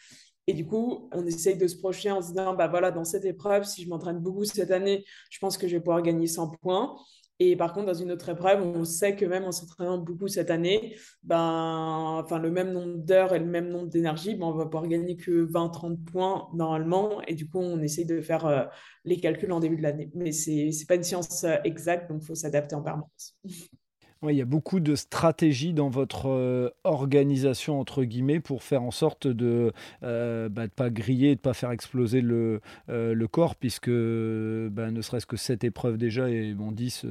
[0.46, 3.24] Et du coup, on essaye de se projeter en se disant, bah voilà, dans cette
[3.24, 6.50] épreuve, si je m'entraîne beaucoup cette année, je pense que je vais pouvoir gagner 100
[6.62, 6.96] points.
[7.40, 10.50] Et par contre, dans une autre épreuve, on sait que même en s'entraînant beaucoup cette
[10.50, 14.66] année, ben, enfin, le même nombre d'heures et le même nombre d'énergie, ben, on va
[14.66, 17.20] pouvoir gagner que 20-30 points normalement.
[17.22, 18.64] Et du coup, on essaye de faire euh,
[19.04, 20.11] les calculs en début de l'année.
[20.14, 23.37] Mais ce n'est pas une science euh, exacte, donc il faut s'adapter en permanence.
[24.30, 28.90] il y a beaucoup de stratégies dans votre euh, organisation, entre guillemets, pour faire en
[28.90, 33.56] sorte de ne euh, bah, pas griller, de ne pas faire exploser le, euh, corps,
[33.56, 37.06] puisque bah, ne serait-ce que cette épreuve déjà, et bon, 10,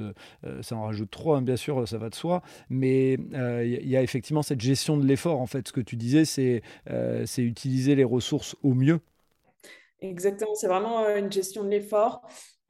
[0.62, 4.02] ça en rajoute 3, hein, bien sûr, ça va de soi, mais il y a
[4.02, 5.42] effectivement cette gestion de l'effort.
[5.42, 6.62] En fait, ce que tu disais, c'est
[7.38, 9.00] utiliser les ressources au mieux.
[10.02, 12.22] Exactement, c'est vraiment une gestion de l'effort.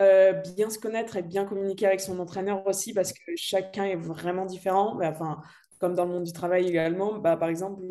[0.01, 3.95] Euh, bien se connaître et bien communiquer avec son entraîneur aussi parce que chacun est
[3.95, 4.95] vraiment différent.
[4.95, 5.39] Bah, enfin,
[5.79, 7.83] comme dans le monde du travail également, bah, par exemple,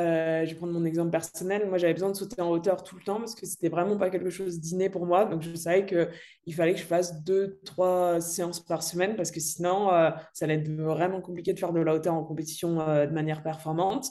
[0.00, 1.68] euh, je vais prendre mon exemple personnel.
[1.68, 4.08] Moi, j'avais besoin de sauter en hauteur tout le temps parce que c'était vraiment pas
[4.08, 5.24] quelque chose d'inné pour moi.
[5.24, 9.40] Donc, je savais qu'il fallait que je fasse deux, trois séances par semaine parce que
[9.40, 13.12] sinon, euh, ça allait être vraiment compliqué de faire de la hauteur en compétition de
[13.12, 14.06] manière performante.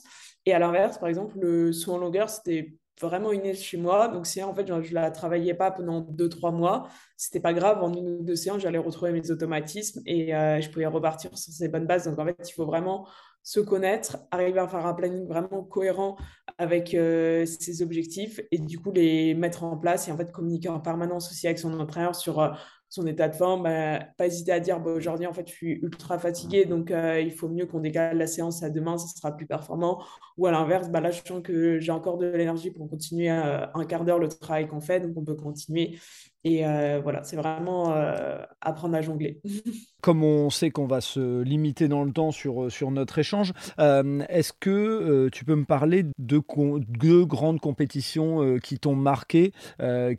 [0.45, 4.07] Et à l'inverse, par exemple, le saut en longueur, c'était vraiment innée chez moi.
[4.07, 7.53] Donc, si en fait, je ne la travaillais pas pendant deux, trois mois, c'était pas
[7.53, 7.83] grave.
[7.83, 11.53] En une ou deux séances, j'allais retrouver mes automatismes et euh, je pouvais repartir sur
[11.53, 12.05] ces bonnes bases.
[12.05, 13.07] Donc, en fait, il faut vraiment
[13.45, 16.17] se connaître, arriver à faire un planning vraiment cohérent
[16.57, 20.69] avec euh, ses objectifs et du coup les mettre en place et en fait communiquer
[20.69, 22.49] en permanence aussi avec son entraîneur sur euh,
[22.95, 25.73] son état de forme, bah, pas hésiter à dire bah, aujourd'hui en fait je suis
[25.83, 29.35] ultra fatigué donc euh, il faut mieux qu'on décale la séance à demain, ça sera
[29.35, 30.03] plus performant.
[30.37, 33.71] Ou à l'inverse, bah, là je sens que j'ai encore de l'énergie pour continuer à
[33.73, 35.97] un quart d'heure le travail qu'on fait, donc on peut continuer.
[36.45, 39.41] Et euh, voilà, c'est vraiment euh, apprendre à jongler.
[40.01, 44.53] Comme on sait qu'on va se limiter dans le temps sur, sur notre échange, est-ce
[44.53, 49.53] que tu peux me parler de deux grandes compétitions qui t'ont marqué,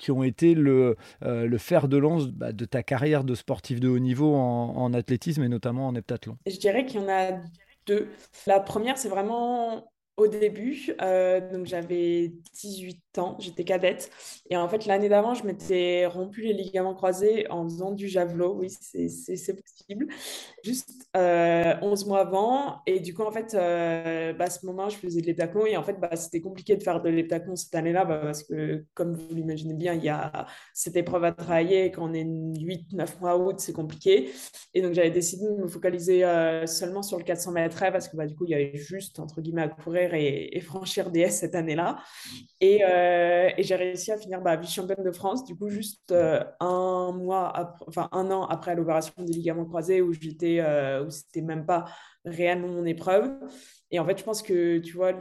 [0.00, 3.88] qui ont été le, le fer de lance bah, de ta carrière de sportif de
[3.88, 6.36] haut niveau en, athlétisme et notamment en heptathlon?
[6.46, 7.40] Je dirais qu'il y en a
[7.86, 8.08] deux.
[8.48, 9.84] La première, c'est vraiment
[10.16, 10.94] au début.
[11.00, 13.02] Euh, donc j'avais 18
[13.38, 14.10] j'étais cadette.
[14.50, 18.54] Et en fait, l'année d'avant, je m'étais rompu les ligaments croisés en faisant du javelot.
[18.54, 20.06] Oui, c'est possible.
[20.62, 22.82] Juste 11 euh, mois avant.
[22.86, 25.66] Et du coup, en fait, euh, bah, à ce moment, je faisais de l'heptathlon.
[25.66, 28.84] Et en fait, bah, c'était compliqué de faire de l'heptathlon cette année-là bah, parce que,
[28.94, 31.90] comme vous l'imaginez bien, il y a cette épreuve à travailler.
[31.90, 34.30] Quand on est 8-9 mois août, c'est compliqué.
[34.74, 36.20] Et donc, j'avais décidé de me focaliser
[36.66, 39.40] seulement sur le 400 mètres parce que bah, du coup, il y avait juste, entre
[39.40, 41.96] guillemets, à courir et, franchir DS cette année-là.
[42.60, 46.42] Et, euh, et j'ai réussi à finir bah, vice-championne de France, du coup, juste euh,
[46.60, 51.42] un mois, enfin un an après l'opération des ligaments croisés où j'étais, euh, où c'était
[51.42, 51.86] même pas
[52.24, 53.30] réellement mon épreuve.
[53.90, 55.12] Et en fait, je pense que, tu vois,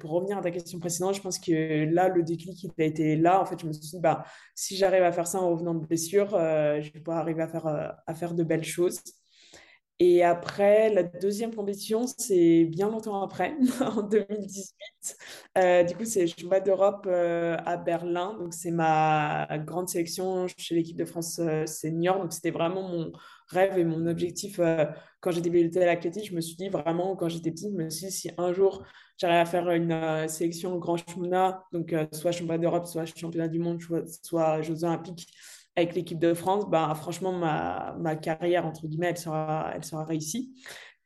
[0.00, 3.16] pour revenir à ta question précédente, je pense que là, le déclic, il a été
[3.16, 3.40] là.
[3.40, 5.84] En fait, je me suis dit, bah, si j'arrive à faire ça en revenant de
[5.84, 9.00] blessure, je vais pouvoir arriver à faire, à faire de belles choses.
[10.00, 14.76] Et après, la deuxième compétition, c'est bien longtemps après, en 2018.
[15.58, 18.36] Euh, du coup, c'est le championnat d'Europe euh, à Berlin.
[18.38, 22.20] Donc, c'est ma grande sélection chez l'équipe de France euh, senior.
[22.20, 23.10] Donc, c'était vraiment mon
[23.48, 24.60] rêve et mon objectif
[25.20, 26.26] quand j'ai débuté l'athlétisme.
[26.26, 28.84] Je me suis dit vraiment, quand j'étais petite, je me suis dit si un jour
[29.16, 33.58] j'arrive à faire une sélection au grand championnat, donc soit championnat d'Europe, soit championnat du
[33.58, 33.80] monde,
[34.22, 35.28] soit Jeux olympiques,
[35.78, 40.04] avec l'équipe de France, bah, franchement, ma, ma, carrière, entre guillemets, elle sera, elle sera
[40.04, 40.52] réussie.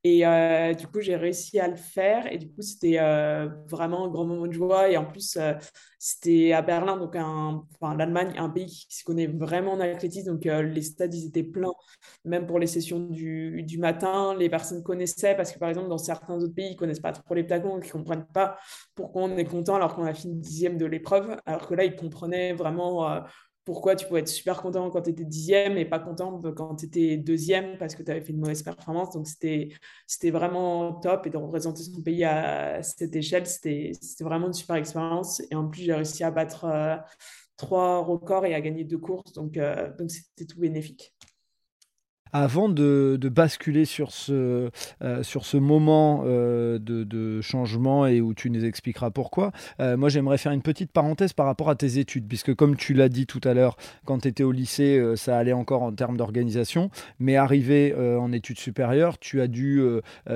[0.04, 2.30] Et euh, du coup, j'ai réussi à le faire.
[2.32, 4.90] Et du coup, c'était euh, vraiment un grand moment de joie.
[4.90, 5.54] Et en plus, euh,
[5.98, 10.32] c'était à Berlin, donc enfin, l'Allemagne, un pays qui se connaît vraiment en athlétisme.
[10.32, 11.72] Donc, les stades, ils étaient pleins.
[12.24, 15.36] Même pour les sessions du, du, matin, les personnes connaissaient.
[15.36, 17.78] Parce que, par exemple, dans certains autres pays, ils ne connaissent pas trop les plagons.
[17.80, 18.56] Ils ne comprennent pas
[18.96, 21.36] pourquoi on est content alors qu'on a fini dixième de l'épreuve.
[21.46, 23.22] Alors que là, ils comprenaient vraiment
[23.64, 26.86] pourquoi tu pouvais être super content quand tu étais dixième et pas content quand tu
[26.86, 29.12] étais deuxième parce que tu avais fait une mauvaise performance.
[29.14, 31.26] Donc, c'était vraiment top.
[31.26, 35.42] Et de représenter son pays à cette échelle, c'était vraiment une super expérience.
[35.50, 36.96] Et en plus, j'ai réussi à battre euh,
[37.56, 39.32] trois records et à gagner deux courses.
[39.32, 41.14] Donc, euh, donc c'était tout bénéfique
[42.32, 44.70] avant de, basculer sur ce,
[45.02, 50.08] euh, sur ce moment euh, de, changement et où tu nous expliqueras pourquoi, euh, moi
[50.08, 53.26] j'aimerais faire une petite parenthèse par rapport à tes études, puisque comme tu l'as dit
[53.26, 57.36] tout à l'heure, quand tu étais au lycée, ça allait encore en termes d'organisation, mais
[57.36, 59.82] arrivé en études supérieures, tu as dû,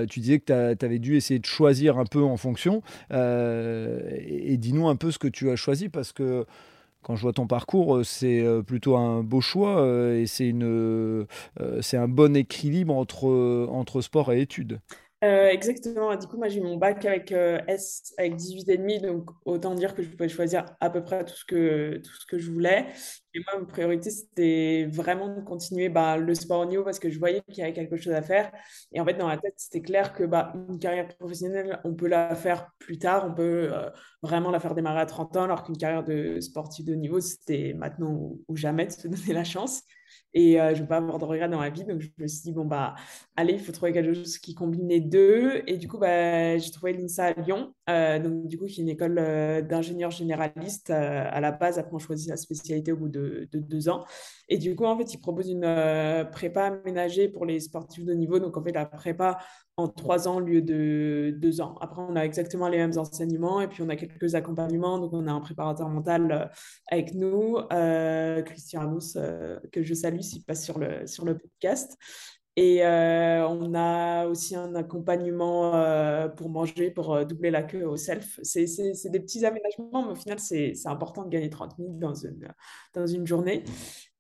[0.08, 4.88] tu disais que tu avais dû essayer de choisir un peu en fonction, et dis-nous
[4.88, 6.46] un peu ce que tu as choisi, parce que
[7.06, 11.96] quand je vois ton parcours, euh, c'est euh, plutôt un beau choix euh, et c'est
[11.96, 14.80] un bon équilibre entre sport et études.
[15.22, 16.14] Exactement.
[16.16, 20.08] Du coup, moi, j'ai mon bac avec S avec 18,5, donc autant dire que je
[20.08, 22.86] pouvais choisir à peu près tout ce que, tout ce que je voulais.
[23.36, 27.10] Et moi, ma priorité, c'était vraiment de continuer bah, le sport au niveau parce que
[27.10, 28.50] je voyais qu'il y avait quelque chose à faire.
[28.92, 32.08] Et en fait, dans la tête, c'était clair que bah, une carrière professionnelle, on peut
[32.08, 33.90] la faire plus tard, on peut euh,
[34.22, 37.74] vraiment la faire démarrer à 30 ans, alors qu'une carrière de sportif de niveau, c'était
[37.74, 39.82] maintenant ou, ou jamais de se donner la chance.
[40.38, 41.84] Et euh, je ne veux pas avoir de regrets dans ma vie.
[41.84, 42.94] Donc, je me suis dit, bon, bah,
[43.36, 45.62] allez, il faut trouver quelque chose qui combine les deux.
[45.66, 48.82] Et du coup, bah, j'ai trouvé l'INSA à Lyon, euh, donc, du coup, qui est
[48.82, 51.78] une école euh, d'ingénieurs généralistes à la base.
[51.78, 54.04] Après, on choisit sa spécialité au bout de, deux ans.
[54.50, 55.62] Et du coup, en fait, ils proposent une
[56.30, 58.38] prépa aménagée pour les sportifs de niveau.
[58.38, 59.38] Donc, en fait, la prépa
[59.78, 61.76] en trois ans au lieu de deux ans.
[61.82, 64.98] Après, on a exactement les mêmes enseignements et puis on a quelques accompagnements.
[64.98, 66.46] Donc, on a un préparateur mental euh,
[66.90, 71.38] avec nous, euh, Christian Amos, euh, que je salue s'il passe sur le, sur le
[71.38, 71.96] podcast.
[72.58, 75.72] Et on a aussi un accompagnement
[76.36, 78.40] pour manger, pour doubler la queue au self.
[78.42, 78.64] C'est
[79.10, 82.48] des petits aménagements, mais au final, c'est important de gagner 30 minutes dans une,
[82.94, 83.62] dans une journée.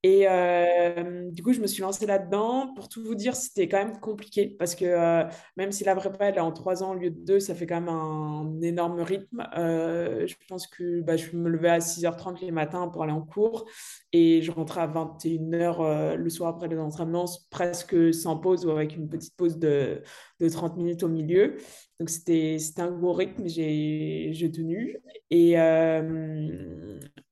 [0.06, 2.72] Et euh, du coup, je me suis lancée là-dedans.
[2.74, 5.24] Pour tout vous dire, c'était quand même compliqué parce que euh,
[5.56, 7.80] même si la prépa est en trois ans au lieu de deux, ça fait quand
[7.80, 9.48] même un énorme rythme.
[9.58, 13.20] Euh, je pense que bah, je me levais à 6h30 les matins pour aller en
[13.20, 13.68] cours
[14.12, 18.94] et je rentrais à 21h le soir après les entraînements, presque sans pause ou avec
[18.94, 20.02] une petite pause de,
[20.38, 21.56] de 30 minutes au milieu.
[21.98, 24.98] Donc c'était un gros rythme, j'ai tenu.
[25.30, 25.54] Et,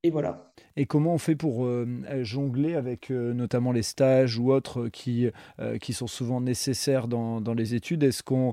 [0.02, 0.53] et voilà.
[0.76, 1.86] Et comment on fait pour euh,
[2.22, 7.40] jongler avec euh, notamment les stages ou autres qui, euh, qui sont souvent nécessaires dans,
[7.40, 8.02] dans les études?
[8.02, 8.52] Est-ce qu'on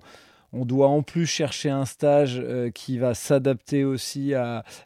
[0.53, 2.43] on doit en plus chercher un stage
[2.75, 4.33] qui va s'adapter aussi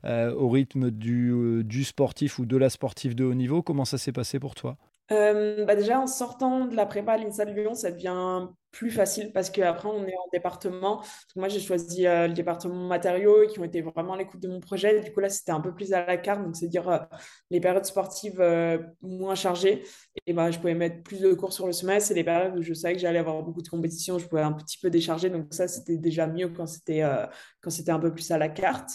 [0.03, 3.63] au rythme du, du, sportif ou de la sportive de haut niveau?
[3.63, 4.77] Comment ça s'est passé pour toi?
[5.09, 9.31] Bah Déjà, en sortant de la prépa à l'INSA de Lyon, ça devient plus facile
[9.31, 11.01] parce qu'après, on est en département.
[11.35, 14.59] Moi, j'ai choisi euh, le département matériaux qui ont été vraiment à l'écoute de mon
[14.59, 14.99] projet.
[15.01, 16.43] Du coup, là, c'était un peu plus à la carte.
[16.43, 16.97] Donc, c'est dire euh,
[17.51, 19.83] les périodes sportives euh, moins chargées.
[20.25, 22.11] Et ben, je pouvais mettre plus de cours sur le semestre.
[22.11, 24.53] Et les périodes où je savais que j'allais avoir beaucoup de compétitions, je pouvais un
[24.53, 25.29] petit peu décharger.
[25.29, 27.03] Donc, ça, c'était déjà mieux quand c'était
[27.61, 28.91] quand c'était un peu plus à la carte.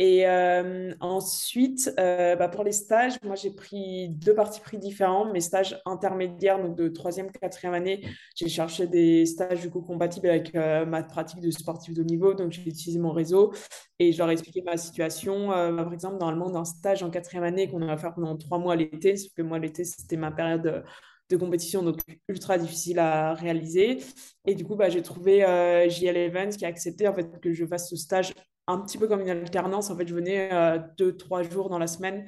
[0.00, 5.32] Et euh, ensuite, euh, bah pour les stages, moi j'ai pris deux parties pris différents.
[5.32, 8.04] Mes stages intermédiaires, donc de troisième, quatrième année,
[8.34, 12.34] j'ai cherché des stages du coup compatibles avec euh, ma pratique de sportif de niveau.
[12.34, 13.52] Donc j'ai utilisé mon réseau
[14.00, 15.48] et je leur ai expliqué ma situation.
[15.50, 19.16] par exemple, normalement, d'un stage en quatrième année qu'on va faire pendant trois mois l'été,
[19.16, 20.84] sauf que moi l'été c'était ma période
[21.30, 23.98] de compétition, donc ultra difficile à réaliser.
[24.44, 25.40] Et du coup, bah, j'ai trouvé
[25.88, 28.32] JL Evans qui a accepté en fait que je fasse ce stage
[28.66, 29.90] un petit peu comme une alternance.
[29.90, 32.26] En fait, je venais euh, deux, trois jours dans la semaine.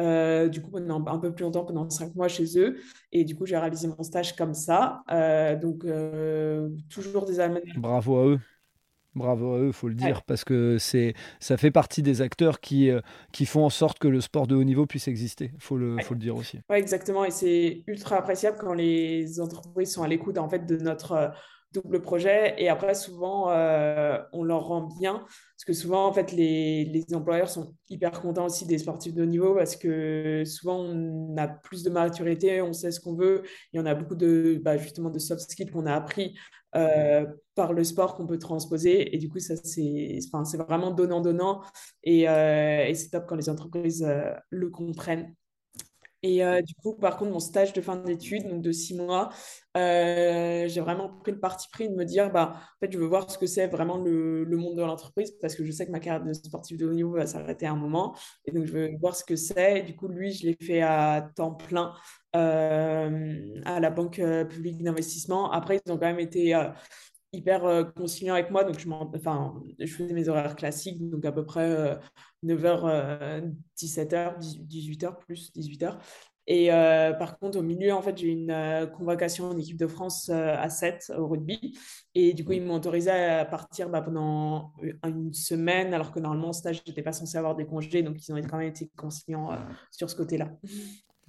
[0.00, 2.76] Euh, du coup, pendant un peu plus longtemps, pendant cinq mois chez eux.
[3.10, 5.02] Et du coup, j'ai réalisé mon stage comme ça.
[5.10, 5.84] Euh, donc,
[6.88, 7.80] toujours des aménagements.
[7.80, 8.40] Bravo à eux.
[9.14, 12.60] Bravo à eux, il faut le dire, parce que c'est, ça fait partie des acteurs
[12.60, 12.90] qui,
[13.32, 15.50] qui font en sorte que le sport de haut niveau puisse exister.
[15.54, 16.60] Il faut le, faut le dire aussi.
[16.70, 17.24] Oui, exactement.
[17.24, 21.32] Et c'est ultra appréciable quand les entreprises sont à l'écoute en fait, de notre
[21.72, 22.54] double projet.
[22.58, 25.18] Et après, souvent, euh, on leur rend bien.
[25.18, 29.22] Parce que souvent, en fait, les, les, employeurs sont hyper contents aussi des sportifs de
[29.22, 33.42] haut niveau parce que souvent, on a plus de maturité, on sait ce qu'on veut.
[33.72, 36.38] Et on a beaucoup de, bah, justement, de soft skills qu'on a appris
[36.76, 39.14] euh, par le sport qu'on peut transposer.
[39.14, 40.20] Et du coup, ça, c'est
[40.56, 41.62] vraiment donnant-donnant.
[42.06, 44.06] Euh, et c'est top quand les entreprises
[44.50, 45.34] le comprennent.
[46.22, 49.30] Et euh, du coup, par contre, mon stage de fin d'études, donc de six mois,
[49.76, 53.06] euh, j'ai vraiment pris le parti pris de me dire, bah, en fait, je veux
[53.06, 55.92] voir ce que c'est vraiment le, le, monde de l'entreprise parce que je sais que
[55.92, 58.16] ma carrière de sportif de haut niveau va s'arrêter à un moment.
[58.44, 59.82] Et donc, je veux voir ce que c'est.
[59.82, 61.94] Du coup, lui, je l'ai fait à temps plein
[62.34, 65.52] euh, à la Banque publique d'investissement.
[65.52, 66.52] Après, ils ont quand même été
[67.32, 68.64] hyper euh, conciliant avec moi.
[68.64, 71.98] Donc, je, faisais mes horaires classiques, donc à peu près
[72.44, 73.42] 9h,
[73.76, 75.98] 17h, 18h, plus 18h.
[76.50, 79.86] Et euh, par contre, au milieu, en fait, j'ai une euh, convocation en équipe de
[79.86, 81.78] France à 7 au rugby.
[82.14, 84.72] Et du coup, ils m'ont autorisé à partir bah, pendant
[85.04, 88.02] une semaine, alors que normalement, en stage, je n'étais pas censé avoir des congés.
[88.02, 89.50] Donc, ils ont quand même été conciliants
[89.90, 90.50] sur ce côté-là.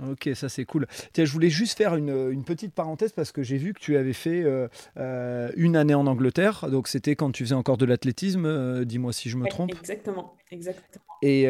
[0.08, 0.88] Ok, ça c'est cool.
[1.12, 3.98] Tiens, je voulais juste faire une, une petite parenthèse parce que j'ai vu que tu
[3.98, 6.68] avais fait euh, euh, une année en Angleterre.
[6.70, 8.46] Donc c'était quand tu faisais encore de l'athlétisme.
[8.46, 9.72] Euh, dis-moi si je me trompe.
[9.78, 11.04] Exactement, exactement.
[11.22, 11.48] Et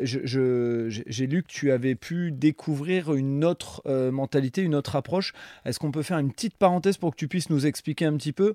[0.00, 5.32] j'ai lu que tu avais pu découvrir une autre mentalité, une autre approche.
[5.64, 8.32] Est-ce qu'on peut faire une petite parenthèse pour que tu puisses nous expliquer un petit
[8.32, 8.54] peu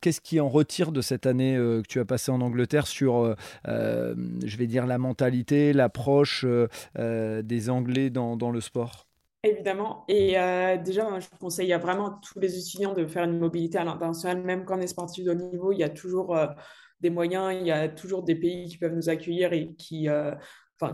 [0.00, 4.56] qu'est-ce qui en retire de cette année que tu as passée en Angleterre sur, je
[4.56, 6.46] vais dire, la mentalité, l'approche
[6.96, 9.06] des Anglais dans dans, le sport
[9.42, 10.04] Évidemment.
[10.08, 13.84] Et euh, déjà, je conseille à vraiment tous les étudiants de faire une mobilité à
[13.84, 16.46] l'international, même quand on est sportif de haut niveau, il y a toujours euh,
[17.00, 20.34] des moyens, il y a toujours des pays qui peuvent nous accueillir et qui, euh,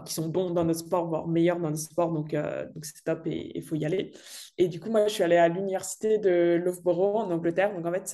[0.05, 2.12] qui sont bons dans notre sport, voire meilleurs dans notre sport.
[2.12, 4.12] Donc, donc c'est top et il faut y aller.
[4.59, 7.75] Et du coup, moi, je suis allée à l'université de Loughborough en Angleterre.
[7.75, 8.07] Donc, en fait,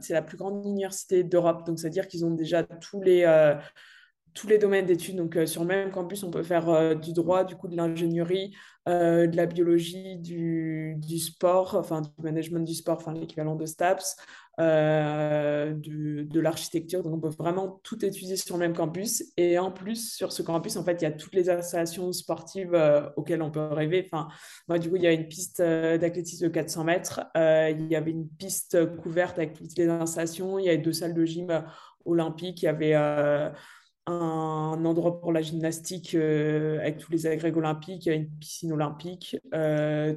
[0.00, 1.66] c'est la plus grande université d'Europe.
[1.66, 3.24] Donc, c'est-à-dire qu'ils ont déjà tous les
[4.34, 5.16] tous les domaines d'études.
[5.16, 8.54] Donc, sur le même campus, on peut faire du droit, du coup, de l'ingénierie,
[8.86, 13.64] euh, de la biologie, du, du, sport, enfin du management du sport, enfin l'équivalent de
[13.64, 14.16] STAPS,
[14.60, 17.02] euh, de, de l'architecture.
[17.02, 19.24] Donc on peut vraiment tout étudier sur le même campus.
[19.38, 22.74] Et en plus, sur ce campus, en fait, il y a toutes les installations sportives
[22.74, 24.06] euh, auxquelles on peut rêver.
[24.12, 24.28] Enfin,
[24.68, 28.10] moi, du coup, il y a une piste d'athlétisme de 400 mètres, il y avait
[28.10, 31.64] une piste couverte avec toutes les installations, il y avait deux salles de gym
[32.04, 32.94] olympiques, il y avait
[34.06, 40.14] un endroit pour la gymnastique euh, avec tous les agrègues olympiques, une piscine olympique, euh,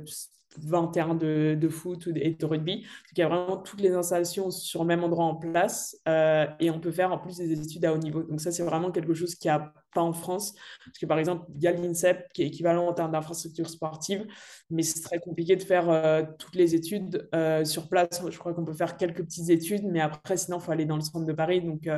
[0.60, 2.78] 20 terrains de, foot et de rugby.
[2.78, 6.46] Donc, il y a vraiment toutes les installations sur le même endroit en place euh,
[6.60, 8.24] et on peut faire en plus des études à haut niveau.
[8.24, 10.54] Donc ça, c'est vraiment quelque chose qui a pas en France.
[10.86, 14.26] Parce que par exemple, il y a l'INSEP qui est équivalent en termes d'infrastructure sportive,
[14.70, 18.24] mais c'est très compliqué de faire euh, toutes les études euh, sur place.
[18.30, 20.96] Je crois qu'on peut faire quelques petites études, mais après, sinon, il faut aller dans
[20.96, 21.62] le centre de Paris.
[21.62, 21.90] Donc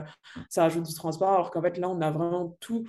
[0.50, 2.86] ça rajoute du transport, alors qu'en fait, là, on a vraiment tout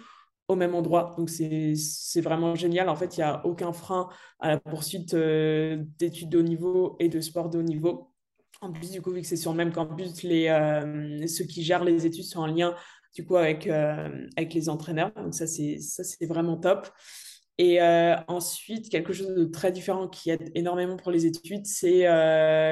[0.50, 1.14] au même endroit.
[1.16, 2.88] Donc, c'est vraiment génial.
[2.88, 4.08] En fait, il n'y a aucun frein
[4.40, 8.12] à la poursuite euh, d'études de haut niveau et de sport de haut niveau.
[8.60, 11.62] En plus, du coup, vu que c'est sur le même campus, les, euh, ceux qui
[11.62, 12.74] gèrent les études sont en lien
[13.14, 15.12] du coup, avec, euh, avec les entraîneurs.
[15.14, 15.78] Donc, ça, c'est
[16.26, 16.88] vraiment top.
[17.58, 17.80] Et
[18.26, 22.04] ensuite, quelque chose de très différent qui aide énormément pour les études, c'est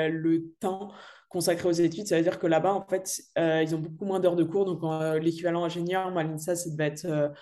[0.08, 0.92] le temps
[1.28, 2.06] consacré aux études.
[2.06, 4.64] Ça veut dire que là-bas, en fait, ils ont beaucoup moins d'heures de cours.
[4.64, 4.80] Donc,
[5.22, 7.32] l'équivalent ingénieur, moi, ça, ça devait être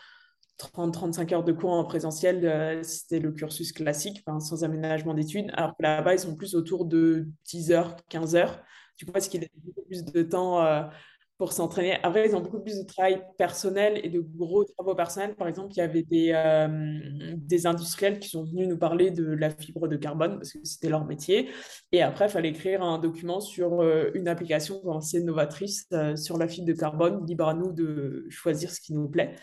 [0.59, 5.75] 30-35 heures de cours en présentiel, euh, c'était le cursus classique, sans aménagement d'études, alors
[5.79, 8.63] là-bas, ils sont plus autour de 10 heures, 15 heures.
[8.99, 10.83] Du coup, parce qu'il a beaucoup plus de temps euh,
[11.37, 11.99] pour s'entraîner.
[12.03, 15.35] Après, ils ont beaucoup plus de travail personnel et de gros travaux personnels.
[15.35, 19.27] Par exemple, il y avait des, euh, des industriels qui sont venus nous parler de
[19.27, 21.51] la fibre de carbone, parce que c'était leur métier.
[21.93, 23.83] Et après, il fallait écrire un document sur
[24.15, 28.81] une application assez novatrice sur la fibre de carbone, libre à nous de choisir ce
[28.81, 29.35] qui nous plaît.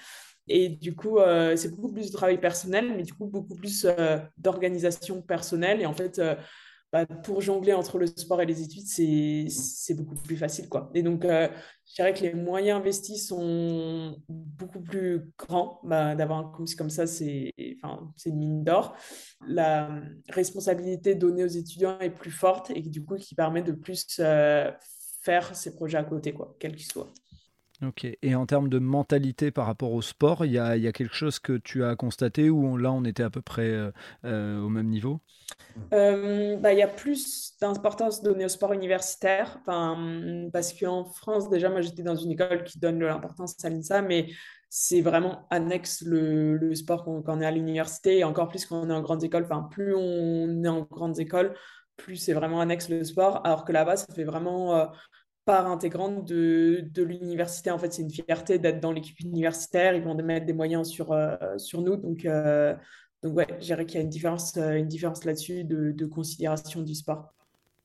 [0.48, 3.86] Et du coup, euh, c'est beaucoup plus de travail personnel, mais du coup, beaucoup plus
[3.86, 5.82] euh, d'organisation personnelle.
[5.82, 6.36] Et en fait, euh,
[6.92, 10.70] bah, pour jongler entre le sport et les études, c'est beaucoup plus facile.
[10.70, 10.92] Quoi.
[10.94, 15.80] Et donc, je dirais que les moyens investis sont beaucoup plus grands.
[15.84, 17.52] Bah, D'avoir un campus comme ça, c'est
[17.82, 18.96] enfin, une mine d'or.
[19.48, 19.90] La
[20.30, 24.06] responsabilité donnée aux étudiants est plus forte et du coup, qui permet de plus
[25.24, 27.12] faire ces projets à côté, quels qu'ils soient.
[27.86, 28.08] Ok.
[28.22, 31.58] Et en termes de mentalité par rapport au sport, il y a, quelque chose que
[31.58, 33.92] tu as constaté où là on était à peu près euh,
[34.26, 35.20] euh, au même niveau?
[35.94, 39.60] Euh, bah, Il y a plus d'importance donnée au sport universitaire.
[39.66, 44.02] Parce qu'en France, déjà, moi j'étais dans une école qui donne de l'importance à l'INSA,
[44.02, 44.28] mais
[44.70, 48.90] c'est vraiment annexe le, sport quand, on est à l'université et encore plus quand on
[48.90, 49.44] est en grande école.
[49.44, 51.54] Enfin, plus on est en grandes écoles,
[51.98, 53.46] plus c'est vraiment annexe le sport.
[53.46, 54.90] Alors que là-bas, ça fait vraiment
[55.46, 57.72] part intégrante de, de l'université.
[57.72, 59.96] En fait, c'est une fierté d'être dans l'équipe universitaire.
[59.96, 61.98] Ils vont mettre des moyens sur, euh, sur nous.
[61.98, 62.76] Donc, euh,
[63.22, 66.06] donc ouais, je dirais qu'il y a une différence, euh, une différence là-dessus de, de,
[66.06, 67.34] considération du sport.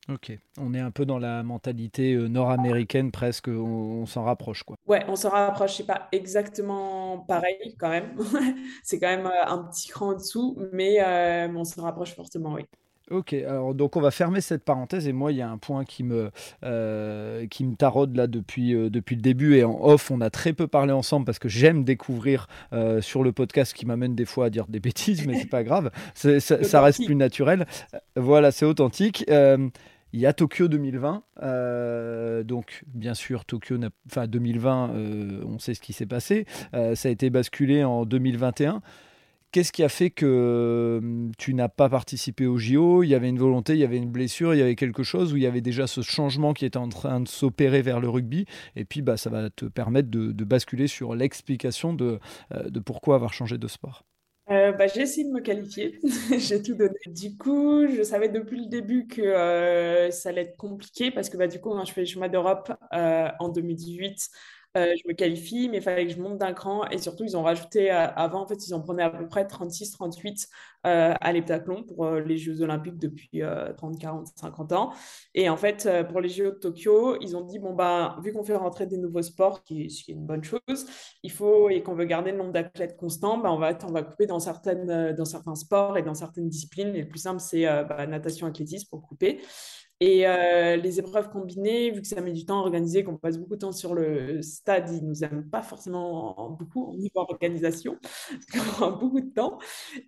[0.08, 4.74] Ok, on est un peu dans la mentalité nord-américaine presque, on, s'en rapproche quoi.
[4.86, 8.16] Ouais, on s'en rapproche, c'est pas exactement pareil quand même,
[8.82, 11.04] c'est quand même un petit cran en dessous, mais
[11.54, 12.64] on s'en rapproche fortement, oui.
[13.10, 15.84] Ok, alors donc on va fermer cette parenthèse et moi il y a un point
[15.84, 16.30] qui me,
[16.62, 20.28] euh, qui me taraude là depuis, euh, depuis le début et en off on a
[20.28, 24.26] très peu parlé ensemble parce que j'aime découvrir euh, sur le podcast qui m'amène des
[24.26, 27.66] fois à dire des bêtises mais c'est pas grave, ça, ça, reste plus naturel.
[28.16, 29.24] Voilà, c'est authentique.
[29.28, 31.22] il y a Tokyo 2020,
[32.44, 33.76] donc bien sûr Tokyo,
[34.10, 34.90] enfin 2020,
[35.46, 38.82] on sait ce qui s'est passé, ça a été basculé en 2021.
[39.50, 43.30] Qu'est-ce qui a fait que hum, tu n'as pas participé au JO Il y avait
[43.30, 45.46] une volonté, il y avait une blessure, il y avait quelque chose où il y
[45.46, 48.44] avait déjà ce changement qui était en train de s'opérer vers le rugby?
[48.76, 52.18] Et puis, bah, ça va te permettre de, basculer sur l'explication de,
[52.52, 54.04] euh, de pourquoi avoir changé de sport.
[54.50, 55.98] Euh, bah, j'ai essayé de me qualifier,
[56.38, 56.98] j'ai tout donné.
[57.06, 61.38] Du coup, je savais depuis le début que euh, ça allait être compliqué parce que
[61.38, 64.28] bah, du coup, je fais le chemin d'Europe en 2018,
[64.76, 66.86] euh, je me qualifie, mais il fallait que je monte d'un cran.
[66.90, 69.46] Et surtout, ils ont rajouté, euh, avant, en fait, ils en prenaient à peu près
[69.46, 70.46] 36, 38
[70.86, 73.42] euh, à l'heptathlon pour les Jeux Olympiques depuis
[73.76, 74.92] 30, 40, 50 ans.
[75.34, 78.44] Et en fait, pour les Jeux de Tokyo, ils ont dit, bon, bah, vu qu'on
[78.44, 80.86] fait rentrer des nouveaux sports, qui, ce qui est une bonne chose,
[81.22, 84.02] il faut, et qu'on veut garder le nombre d'athlètes constant, bah, on, va, on va
[84.02, 86.94] couper dans, certaines, dans certains sports et dans certaines disciplines.
[86.94, 89.40] Et le plus simple, c'est bah, natation, athlétisme pour couper.
[90.00, 93.36] Et euh, les épreuves combinées, vu que ça met du temps à organiser, qu'on passe
[93.36, 97.98] beaucoup de temps sur le stade, ils nous aiment pas forcément beaucoup au niveau organisation,
[98.52, 99.58] parce qu'on prend beaucoup de temps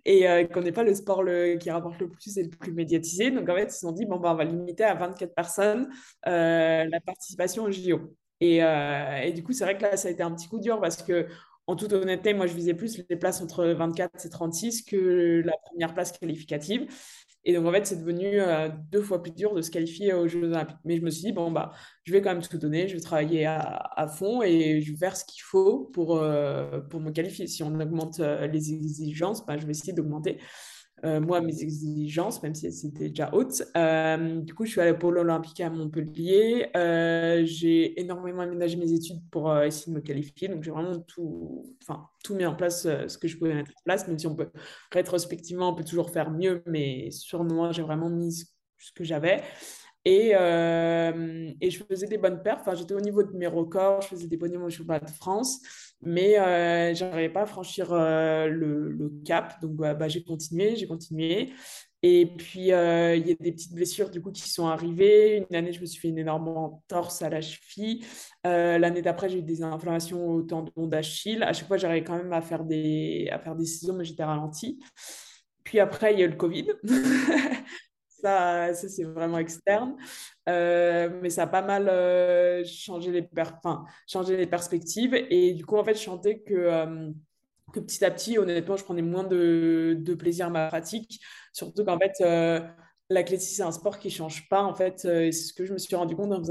[0.05, 2.71] et euh, qu'on n'est pas le sport le, qui rapporte le plus et le plus
[2.71, 3.31] médiatisé.
[3.31, 5.89] Donc en fait, ils se sont dit, bon, bah, on va limiter à 24 personnes
[6.25, 8.15] euh, la participation au JO.
[8.39, 10.79] Et, et du coup, c'est vrai que là, ça a été un petit coup dur
[10.81, 11.27] parce que
[11.67, 15.53] en toute honnêteté, moi, je visais plus les places entre 24 et 36 que la
[15.63, 16.87] première place qualificative.
[17.43, 20.27] Et donc, en fait, c'est devenu euh, deux fois plus dur de se qualifier aux
[20.27, 20.77] Jeux Olympiques.
[20.85, 21.71] Mais je me suis dit, bon, bah,
[22.03, 25.17] je vais quand même tout donner, je vais travailler à, fond et je vais faire
[25.17, 27.47] ce qu'il faut pour, euh, pour me qualifier.
[27.47, 30.39] Si on augmente euh, les exigences, bah, je vais essayer d'augmenter.
[31.03, 33.63] Euh, moi, mes exigences, même si c'était déjà haute.
[33.75, 36.69] Euh, du coup, je suis allée au Pôle Olympique à Montpellier.
[36.75, 40.47] Euh, j'ai énormément aménagé mes études pour essayer de me qualifier.
[40.47, 43.81] Donc, j'ai vraiment tout, enfin, tout mis en place, ce que je pouvais mettre en
[43.83, 44.51] place, même si on peut,
[44.91, 46.61] rétrospectivement, on peut toujours faire mieux.
[46.67, 48.31] Mais sur moment, j'ai vraiment mis
[48.77, 49.41] ce que j'avais.
[50.03, 52.61] Et, euh, et, je faisais des bonnes perfs.
[52.61, 55.59] Enfin, j'étais au niveau de mes records, je faisais des bonnes au championnat de France,
[56.01, 59.61] mais euh, je n'arrivais pas à franchir euh, le, cap.
[59.61, 61.51] Donc, bah, j'ai continué, j'ai continué.
[62.03, 65.45] Et puis, il y a des petites blessures du coup qui sont arrivées.
[65.49, 68.03] Une année, je me suis fait une énorme entorse à la cheville.
[68.43, 71.43] L'année d'après, j'ai eu des inflammations au tendon d'Achille.
[71.43, 74.23] À chaque fois, j'arrivais quand même à faire des, à faire des saisons, mais j'étais
[74.23, 74.79] ralenti.
[75.63, 76.69] Puis après, il y a eu le Covid.
[78.21, 79.95] Ça, ça c'est vraiment externe.
[80.49, 85.13] Euh, mais ça a pas mal euh, changé, les enfin, changé les perspectives.
[85.15, 87.11] Et du coup, en fait, je sentais que, euh,
[87.73, 91.21] que petit à petit, honnêtement, je prenais moins de, de plaisir à ma pratique.
[91.53, 92.23] Surtout qu'en fait,
[93.13, 94.99] l'athlétisme, c'est un sport qui ne change pas, en fait.
[94.99, 96.41] c'est ce que je me suis rendu compte en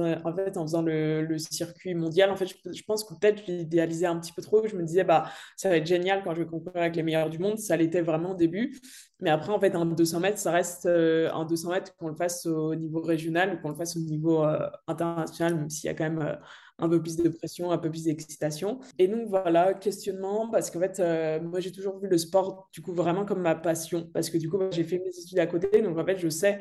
[0.62, 2.30] faisant, le circuit mondial.
[2.30, 4.66] En fait, je, pense que peut-être je l'idéalisais un petit peu trop.
[4.66, 7.30] Je me disais, bah, ça va être génial quand je vais concourir avec les meilleurs
[7.30, 7.58] du monde.
[7.58, 8.80] Ça l'était vraiment au début.
[9.20, 12.14] Mais après, en fait, un 200 mètres, ça reste euh, un 200 mètres qu'on le
[12.14, 15.90] fasse au niveau régional ou qu'on le fasse au niveau euh, international, même s'il y
[15.90, 16.34] a quand même euh,
[16.80, 18.80] un peu plus de pression, un peu plus d'excitation.
[18.98, 21.00] Et donc, voilà, questionnement, parce qu'en fait,
[21.42, 24.48] moi, j'ai toujours vu le sport, du coup, vraiment comme ma passion, parce que du
[24.48, 26.60] coup, j'ai fait mes études à côté, donc en fait, je sais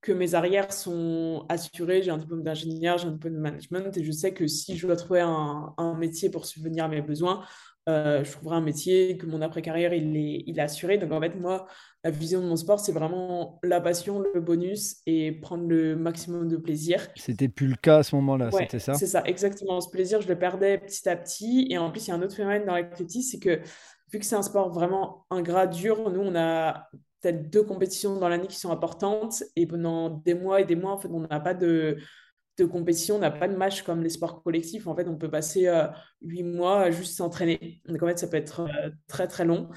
[0.00, 4.04] que mes arrières sont assurées, j'ai un diplôme d'ingénieur, j'ai un diplôme de management, et
[4.04, 7.44] je sais que si je dois trouver un métier pour subvenir à mes besoins,
[7.88, 10.98] euh, je trouverai un métier, que mon après-carrière, il est, il est assuré.
[10.98, 11.66] Donc, en fait, moi,
[12.04, 16.48] la vision de mon sport, c'est vraiment la passion, le bonus et prendre le maximum
[16.48, 17.08] de plaisir.
[17.16, 18.94] C'était plus le cas à ce moment-là, c'était ça?
[18.94, 19.80] C'est ça, exactement.
[19.80, 21.66] Ce plaisir, je le perdais petit à petit.
[21.70, 23.60] Et en plus, il y a un autre phénomène dans l'athlétisme, c'est que
[24.12, 26.88] vu que c'est un sport vraiment ingrat, dur, nous, on a
[27.20, 29.42] peut-être deux compétitions dans l'année qui sont importantes.
[29.56, 31.96] Et pendant des mois et des mois, en fait, on n'a pas de
[32.58, 34.86] de compétition, on n'a pas de match comme les sports collectifs.
[34.86, 35.86] En fait, on peut passer euh,
[36.22, 37.80] huit mois juste s'entraîner.
[37.86, 39.68] Donc, en fait, ça peut être euh, très, très long.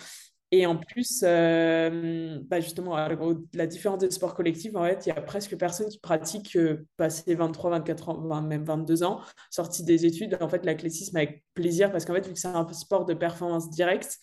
[0.54, 2.98] Et en plus, euh, bah justement,
[3.54, 6.58] la différence des sports collectifs, en fait, il y a presque personne qui pratique
[6.98, 10.38] passer 23, 24 ans, même 22 ans, sorti des études.
[10.42, 13.70] En fait, l'athlétisme avec plaisir, parce qu'en fait, vu que c'est un sport de performance
[13.70, 14.18] directe,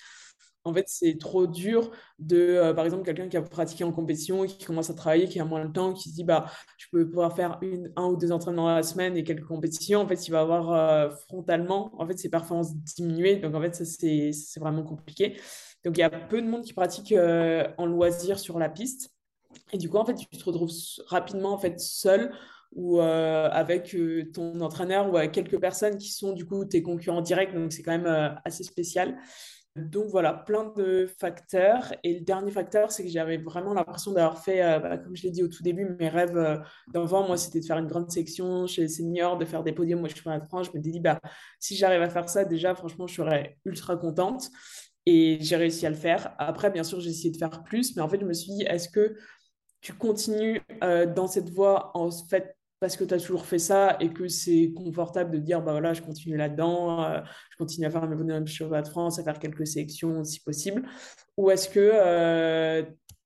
[0.65, 4.45] en fait, c'est trop dur de, euh, par exemple, quelqu'un qui a pratiqué en compétition,
[4.45, 6.47] qui commence à travailler, qui a moins de temps, qui se dit, bah,
[6.77, 7.59] je peux pouvoir faire
[7.97, 10.01] un ou deux entraînements dans la semaine et quelques compétitions.
[10.01, 13.37] En fait, il va avoir euh, frontalement, en fait, ses performances diminuer.
[13.37, 15.41] Donc, en fait, ça, c'est vraiment compliqué.
[15.85, 19.11] Donc, il y a peu de monde qui pratique euh, en loisir sur la piste.
[19.73, 20.71] Et du coup, en fait, tu te retrouves
[21.07, 22.33] rapidement, en fait, seul
[22.73, 23.97] ou avec
[24.35, 27.55] ton entraîneur ou avec quelques personnes qui sont, du coup, tes concurrents directs.
[27.55, 29.17] Donc, c'est quand même assez spécial.
[29.79, 31.93] Donc voilà, plein de facteurs.
[32.05, 35.23] Et le dernier facteur, c'est que j'avais vraiment l'impression d'avoir fait, euh, bah, comme je
[35.23, 36.59] l'ai dit au tout début, mes rêves euh,
[36.93, 40.01] d'enfant, moi, c'était de faire une grande section chez les seniors, de faire des podiums.
[40.01, 40.69] Moi, je suis à France.
[40.73, 41.21] Je me suis dit, bah,
[41.61, 44.51] si j'arrive à faire ça, déjà, franchement, je serais ultra contente.
[45.07, 46.35] Et j'ai réussi à le faire.
[46.39, 47.97] Après, bien sûr, j'ai essayé de faire plus.
[47.97, 49.17] Mais en fait, je me suis dit, est-ce que
[49.81, 53.97] tu continues euh, dans cette voie en fait parce que tu as toujours fait ça
[54.01, 57.21] et que c'est confortable de dire bah voilà je continue là-dedans euh,
[57.51, 60.83] je continue à faire mes bonhommes de France à faire quelques sélections si possible.
[61.37, 62.83] Ou est-ce que euh,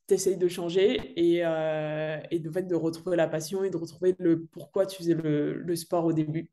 [0.08, 4.44] tu essayes de changer et, euh, de, de retrouver la passion et de retrouver le
[4.44, 6.50] pourquoi tu faisais le, le sport au début.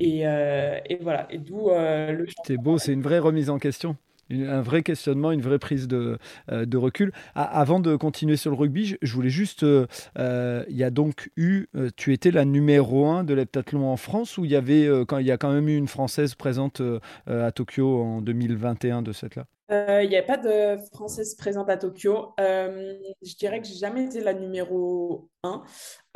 [0.00, 1.26] Et, et voilà.
[1.30, 3.96] Et d'où le c'est beau c'est une vraie remise en question
[4.30, 6.18] un vrai questionnement, une vraie prise de,
[6.50, 7.12] euh, recul.
[7.34, 9.62] avant de continuer sur le rugby, je, voulais juste.
[9.62, 9.86] Euh,
[10.18, 11.66] euh, y a donc eu.
[11.96, 15.26] tu étais la numéro 1 de l'heptathlon en France ou il y, avait, quand, il
[15.26, 16.82] y a quand même eu une Française présente
[17.26, 21.76] à Tokyo en 2021 de cette là il n'y a pas de Française présente à
[21.76, 22.34] Tokyo.
[22.38, 25.62] Euh, je dirais que j'ai jamais été la numéro 1.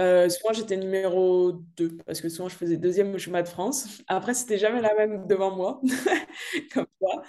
[0.01, 4.03] Euh, souvent, j'étais numéro 2 parce que souvent, je faisais deuxième au chemin de France.
[4.07, 5.81] Après, c'était jamais la même devant moi,
[6.75, 7.23] comme toi.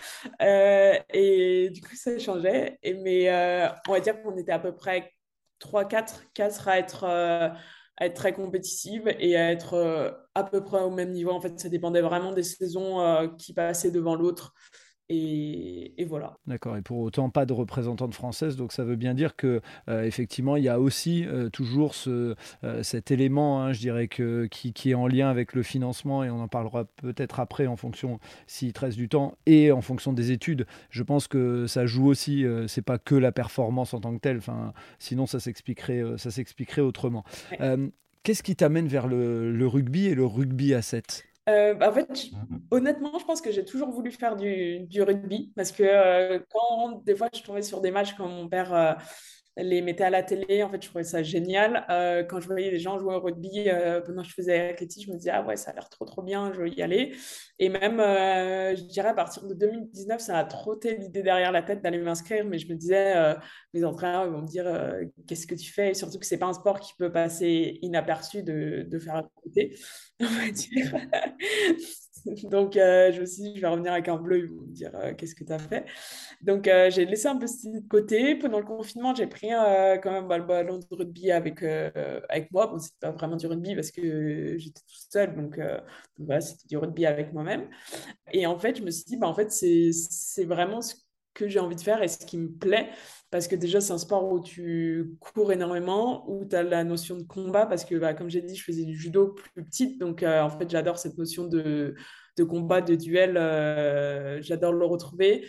[1.13, 2.77] et du coup, ça changeait.
[2.83, 3.29] Et, mais
[3.87, 5.11] on va dire qu'on était à peu près
[5.59, 7.55] 3-4 4 à être
[8.01, 11.31] être très compétitive et à être à peu près au même niveau.
[11.31, 14.53] En fait, ça dépendait vraiment des saisons qui passaient devant l'autre.
[15.11, 16.37] Et, voilà.
[16.45, 16.77] D'accord.
[16.77, 18.55] Et pour autant, pas de représentante française.
[18.55, 22.35] Donc, ça veut bien dire que euh, effectivement, il y a aussi euh, toujours ce,
[22.63, 26.23] euh, cet élément, hein, je dirais que qui, qui, est en lien avec le financement.
[26.23, 29.81] Et on en parlera peut-être après en fonction s'il te reste du temps et en
[29.81, 30.67] fonction des études.
[30.91, 32.45] Je pense que ça joue aussi.
[32.67, 34.37] c'est pas que la performance en tant que telle.
[34.37, 37.23] Enfin, sinon, ça s'expliquerait, ça s'expliquerait autrement.
[38.23, 41.93] Qu'est-ce qui t'amène vers le, le, rugby et le rugby à 7 euh, bah, en
[41.93, 42.07] fait,
[42.71, 47.03] honnêtement, je pense que j'ai toujours voulu faire du, du rugby parce que euh, quand
[47.03, 48.93] des fois je tombais sur des matchs quand mon père euh,
[49.57, 51.85] les mettait à la télé, en fait, je trouvais ça génial.
[52.29, 53.67] quand je voyais les gens jouer au rugby
[54.05, 56.21] pendant que je faisais l'athlétisme, je me disais, ah ouais, ça a l'air trop, trop
[56.21, 57.15] bien, je veux y aller.
[57.59, 61.81] Et même, je dirais, à partir de 2019, ça a trotté l'idée derrière la tête
[61.81, 63.35] d'aller m'inscrire, mais je me disais,
[63.73, 64.65] mes entraîneurs vont me dire,
[65.27, 65.91] qu'est-ce que tu fais?
[65.91, 69.23] Et surtout que c'est pas un sport qui peut passer inaperçu de, de faire à
[69.43, 69.77] côté.
[70.19, 70.93] on va dire.
[72.49, 74.73] Donc, euh, je me suis dit, je vais revenir avec un bleu, ils vont me
[74.73, 75.85] dire euh, qu'est-ce que tu as fait?
[76.41, 78.35] Donc, euh, j'ai laissé un peu ce côté.
[78.35, 82.67] Pendant le confinement, j'ai pris quand même bah, le ballon de rugby avec, avec moi.
[82.67, 85.59] Bon, c'était pas vraiment du rugby parce que j'étais toute seule, donc,
[86.17, 87.69] voilà, c'était du rugby avec moi-même.
[88.31, 90.95] Et en fait, je me suis dit, bah, en fait, c'est vraiment ce
[91.33, 92.89] que j'ai envie de faire et ce qui me plaît.
[93.31, 97.15] Parce que déjà, c'est un sport où tu cours énormément, où tu as la notion
[97.15, 99.99] de combat, parce que, bah, comme j'ai dit, je faisais du judo plus petite.
[99.99, 101.93] Donc, euh, en fait, j'adore cette notion de,
[102.37, 103.37] de, combat, de duel.
[103.37, 105.47] Euh, j'adore le retrouver.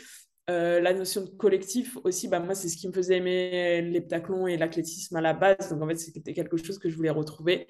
[0.51, 4.47] Euh, la notion de collectif aussi, bah, moi, c'est ce qui me faisait aimer l'heptathlon
[4.47, 5.70] et l'athlétisme à la base.
[5.70, 7.66] Donc, en fait, c'était quelque chose que je voulais retrouver.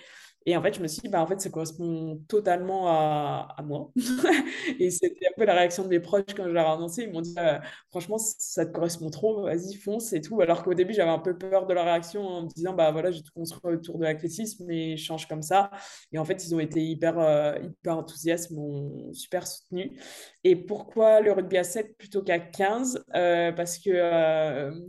[0.47, 3.63] Et en fait, je me suis dit, bah, en fait, ça correspond totalement à, à
[3.63, 3.91] moi.
[4.79, 7.03] et c'était un peu la réaction de mes proches quand je leur ai annoncé.
[7.03, 7.59] Ils m'ont dit, euh,
[7.91, 10.41] franchement, ça te correspond trop, vas-y, fonce et tout.
[10.41, 13.11] Alors qu'au début, j'avais un peu peur de la réaction en me disant, bah voilà,
[13.11, 15.71] j'ai tout construit autour de l'athlétisme, mais je change comme ça.
[16.11, 20.01] Et en fait, ils ont été hyper, euh, hyper enthousiastes, m'ont super soutenu.
[20.43, 23.91] Et pourquoi le rugby à 7 plutôt qu'à 15 euh, Parce que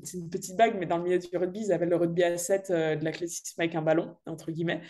[0.04, 2.38] c'est une petite bague, mais dans le milieu du rugby, ils avaient le rugby à
[2.38, 4.82] 7 de l'athlétisme avec un ballon, entre guillemets.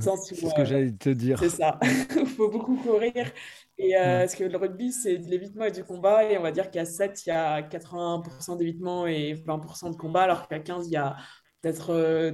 [0.00, 1.38] C'est ce que j'allais te dire.
[1.38, 1.78] C'est ça.
[1.82, 3.30] Il faut beaucoup courir.
[3.78, 6.24] Et euh, parce que le rugby, c'est de l'évitement et du combat.
[6.24, 10.22] Et on va dire qu'à 7, il y a 80% d'évitement et 20% de combat,
[10.22, 11.16] alors qu'à 15, il y a
[11.60, 11.92] peut-être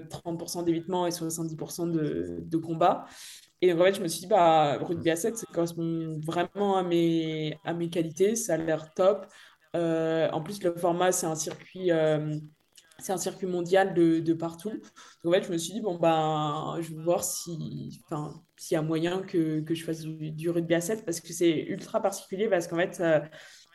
[0.08, 3.06] 30% euh, d'évitement et 70% de, de, combat.
[3.60, 6.82] Et en fait, je me suis dit, bah, rugby à 7, ça correspond vraiment à
[6.82, 8.36] mes, à mes qualités.
[8.36, 9.26] Ça a l'air top.
[9.76, 11.90] Euh, en plus, le format, c'est un circuit
[13.00, 14.70] c'est un circuit mondial de, partout.
[14.70, 14.82] Donc
[15.24, 17.92] en fait, je me suis dit, bon, ben, je vais voir s'il
[18.70, 22.02] y a moyen que, que je fasse du, rugby à 7 parce que c'est ultra
[22.02, 23.20] particulier parce qu'en fait, euh,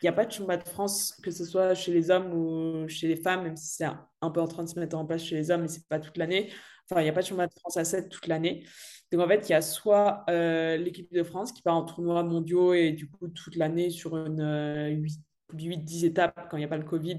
[0.02, 2.88] il n'y a pas de championnat de France, que ce soit chez les hommes ou
[2.88, 5.24] chez les femmes, même si c'est un, peu en train de se mettre en place
[5.24, 6.52] chez les hommes, mais ce n'est pas toute l'année.
[6.90, 8.66] Enfin, il n'y a pas de championnat de France à 7 toute l'année.
[9.10, 12.22] Donc en fait, il y a soit euh, l'équipe de France qui part en tournoi
[12.24, 16.64] mondiaux et du coup toute l'année sur une euh, 8 8-10 étapes quand il n'y
[16.64, 17.18] a pas le Covid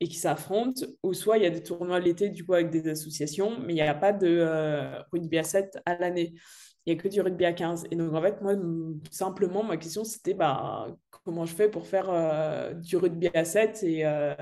[0.00, 2.88] et qui s'affrontent, ou soit il y a des tournois l'été du coup avec des
[2.88, 6.34] associations, mais il n'y a pas de euh, rugby à 7 à l'année.
[6.84, 7.84] Il n'y a que du rugby à 15.
[7.90, 8.54] Et donc en fait, moi,
[9.10, 10.88] simplement, ma question c'était bah,
[11.24, 14.34] comment je fais pour faire euh, du rugby à 7 et, euh,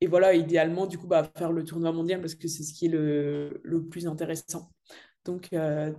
[0.00, 2.86] et voilà, idéalement, du coup, bah, faire le tournoi mondial parce que c'est ce qui
[2.86, 4.70] est le, le plus intéressant.
[5.28, 5.50] Donc,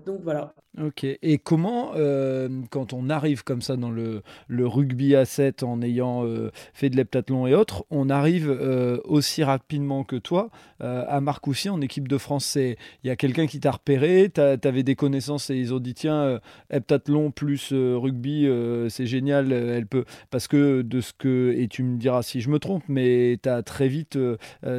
[0.05, 0.53] donc voilà.
[0.77, 1.03] Ok.
[1.03, 6.25] Et comment, euh, quand on arrive comme ça dans le, rugby à 7 en ayant
[6.25, 10.49] euh, fait de l'heptathlon et autres, on arrive euh, aussi rapidement que toi
[10.82, 12.55] à Marcoussis en équipe de France?
[12.55, 15.93] Il y a quelqu'un qui t'a repéré, tu avais des connaissances et ils ont dit
[15.93, 18.47] tiens, heptathlon plus rugby,
[18.89, 20.05] c'est génial, elle peut.
[20.30, 21.53] Parce que de ce que.
[21.57, 24.17] Et tu me diras si je me trompe, mais tu as très vite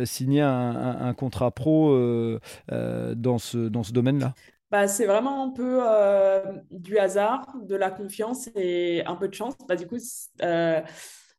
[0.05, 1.95] signé un, un, contrat pro
[2.71, 4.35] dans ce, dans ce domaine-là.
[4.71, 9.35] Bah, c'est vraiment un peu euh, du hasard, de la confiance et un peu de
[9.35, 9.55] chance.
[9.69, 9.97] Bah, du coup,
[10.43, 10.81] euh,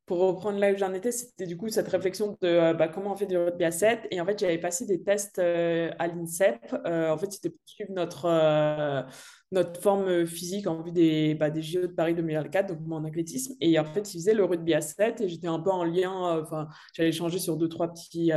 [0.06, 3.14] pour reprendre là où j'en étais, c'était du coup cette réflexion de euh, bah, comment
[3.14, 4.02] on fait du rugby à 7.
[4.12, 6.74] Et en fait, j'avais passé des tests à l'INSEP.
[6.86, 9.06] en fait, c'était pour suivre notre,
[9.54, 13.54] notre forme physique en vue des, bah, des JO de Paris 2024, donc mon athlétisme.
[13.62, 16.38] Et en fait, ils faisaient le rugby à 7 et j'étais un peu en lien,
[16.42, 18.32] enfin, j'allais changer sur deux, trois petits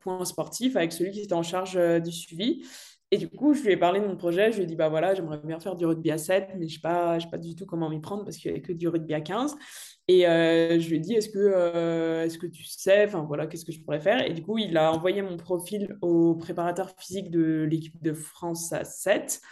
[0.00, 2.64] points sportifs avec celui qui était en charge du suivi.
[3.14, 4.52] Et du coup, je lui ai parlé de mon projet.
[4.52, 6.64] Je lui ai dit, bah voilà, j'aimerais bien faire du rugby à 7, mais je
[6.64, 8.72] ne sais, pas, sais pas du tout comment m'y prendre parce qu'il n'y avait que
[8.72, 9.54] du rugby à 15.
[10.08, 13.46] Et euh, je lui ai dit, est-ce que, euh, est-ce que tu sais, enfin voilà,
[13.46, 14.26] qu'est-ce que je pourrais faire?
[14.26, 18.72] Et du coup, il a envoyé mon profil au préparateur physique de l'équipe de France
[18.72, 19.42] à 7.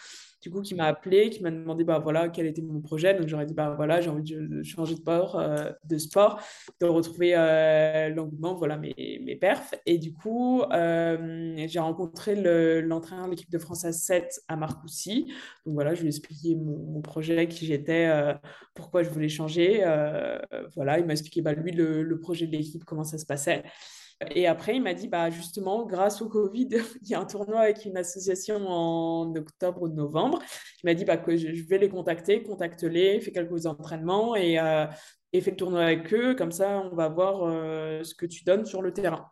[0.43, 3.14] Du coup, qui m'a appelé, qui m'a demandé bah, voilà, quel était mon projet.
[3.14, 6.41] Donc, j'aurais dit bah, voilà, j'ai envie de changer de sport, euh, de, sport
[6.80, 9.74] de retrouver euh, l'engouement, voilà mes, mes perfs.
[9.84, 12.34] Et du coup, euh, j'ai rencontré
[12.82, 15.26] l'entraîneur de l'équipe de France à 7 à Marcoussis.
[15.66, 18.11] Donc, voilà, je lui ai expliqué mon, projet, qui j'étais,
[18.74, 19.80] pourquoi je voulais changer.
[20.74, 23.62] voilà, il m'a expliqué bah, lui, le, le projet de l'équipe, comment ça se passait.
[24.28, 26.68] Et après, il m'a dit, bah, justement, grâce au Covid,
[27.02, 30.40] il y a un tournoi avec une association en octobre ou novembre.
[30.82, 34.86] Il m'a dit bah, que je vais les contacter, contacte-les, fais quelques entraînements et, euh,
[35.32, 36.34] et fais le tournoi avec eux.
[36.34, 39.26] Comme ça, on va voir euh, ce que tu donnes sur le terrain.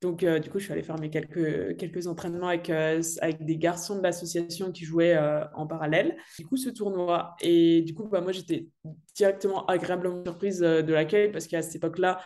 [0.00, 3.56] Donc, euh, du coup, je suis allée faire mes quelques, quelques entraînements avec, avec des
[3.56, 5.18] garçons de l'association qui jouaient
[5.54, 6.16] en parallèle.
[6.38, 7.34] Du coup, ce tournoi.
[7.40, 8.68] Et du coup, bah, moi, j'étais
[9.16, 12.20] directement agréablement surprise de l'accueil parce qu'à cette époque-là,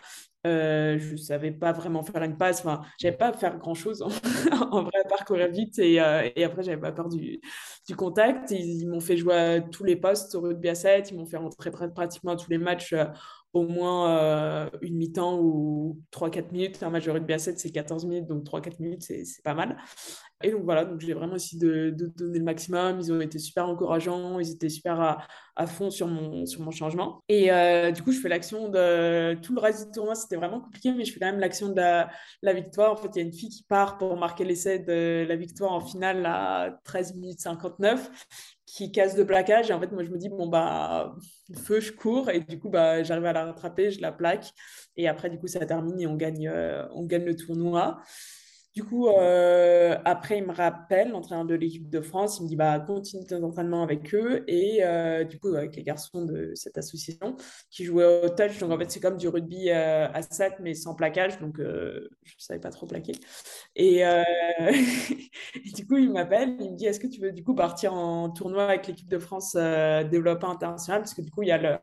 [0.45, 2.59] euh, je ne savais pas vraiment faire une passe.
[2.59, 4.09] Enfin, je n'avais pas à faire grand-chose en,
[4.83, 5.79] vrai, à part courir vite.
[5.79, 7.39] Et, euh, et après, j'avais pas peur du,
[7.87, 8.51] du contact.
[8.51, 11.11] Ils, m'ont fait jouer à tous les postes au rugby à 7.
[11.11, 13.05] Ils m'ont fait rentrer pratiquement à tous les matchs euh,
[13.53, 16.83] au moins une mi-temps ou 3-4 minutes.
[16.83, 18.27] Un match de rugby à 7, c'est 14 minutes.
[18.27, 19.77] Donc 3-4 minutes, c'est pas mal.
[20.43, 22.99] Et donc voilà, donc j'ai vraiment essayé de, donner le maximum.
[22.99, 25.19] Ils ont été super encourageants, ils étaient super à,
[25.55, 27.23] à fond sur mon, sur mon changement.
[27.29, 30.59] Et euh, du coup, je fais l'action de tout le reste du tournoi, c'était vraiment
[30.59, 32.93] compliqué, mais je fais quand même l'action de la, victoire.
[32.93, 35.71] En fait, il y a une fille qui part pour marquer l'essai de la victoire
[35.71, 38.09] en finale à 13 minutes 59
[38.75, 39.69] qui casse de plaquage.
[39.69, 41.15] Et en fait, moi, je me dis, bon, bah,
[41.63, 42.29] feu, je cours.
[42.31, 44.51] Et du coup, bah, j'arrive à la rattraper, je la plaque.
[44.97, 48.01] Et après, du coup, ça termine et on gagne, euh, on gagne le tournoi.
[48.73, 52.55] Du coup, euh, après, il me rappelle, l'entraîneur de l'équipe de France, il me dit
[52.55, 54.43] bah, continue tes entraînements avec eux.
[54.47, 57.35] Et euh, du coup, avec les garçons de cette association
[57.69, 58.57] qui jouaient au touch.
[58.57, 61.39] Donc, en fait, c'est comme du rugby euh, à 7, mais sans plaquage.
[61.39, 62.07] Donc, je ne
[62.39, 63.13] savais pas trop plaquer.
[63.75, 64.03] Et,
[65.75, 68.31] du coup, il m'appelle, il me dit est-ce que tu veux du coup partir en
[68.31, 71.01] tournoi avec l'équipe de France développement international?
[71.01, 71.77] Parce que du coup, il y a le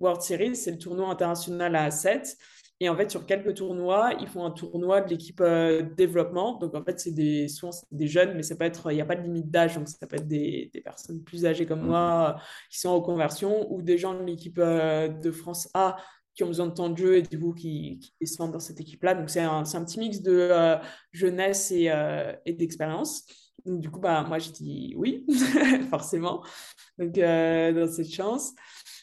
[0.00, 2.36] World Series, c'est le tournoi international à 7.
[2.82, 6.56] Et en fait, sur quelques tournois, ils font un tournoi de l'équipe euh, développement.
[6.56, 9.04] Donc, en fait, c'est des, souvent des jeunes, mais ça peut être, il n'y a
[9.04, 9.74] pas de limite d'âge.
[9.74, 13.02] Donc, ça peut être des, des, personnes plus âgées comme moi euh, qui sont en
[13.02, 15.98] conversion ou des gens de l'équipe euh, de France A
[16.34, 18.80] qui ont besoin de temps de jeu et du coup qui, qui descendent dans cette
[18.80, 19.14] équipe-là.
[19.14, 20.78] Donc, c'est un, un, petit mix de
[21.12, 21.92] jeunesse et,
[22.46, 23.26] et d'expérience.
[23.66, 25.26] Du coup, bah, moi, j'ai dit oui,
[25.90, 26.42] forcément.
[26.98, 28.54] Donc, dans cette chance.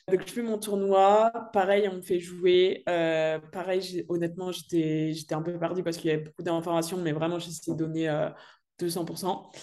[0.09, 1.31] Donc, je fais mon tournoi.
[1.51, 2.83] Pareil, on me fait jouer.
[2.87, 7.11] Euh, pareil, honnêtement, j'étais, j'étais un peu perdue parce qu'il y avait beaucoup d'informations, mais
[7.11, 8.07] vraiment, essayé de donner
[8.79, 9.51] 200%.
[9.53, 9.57] Euh,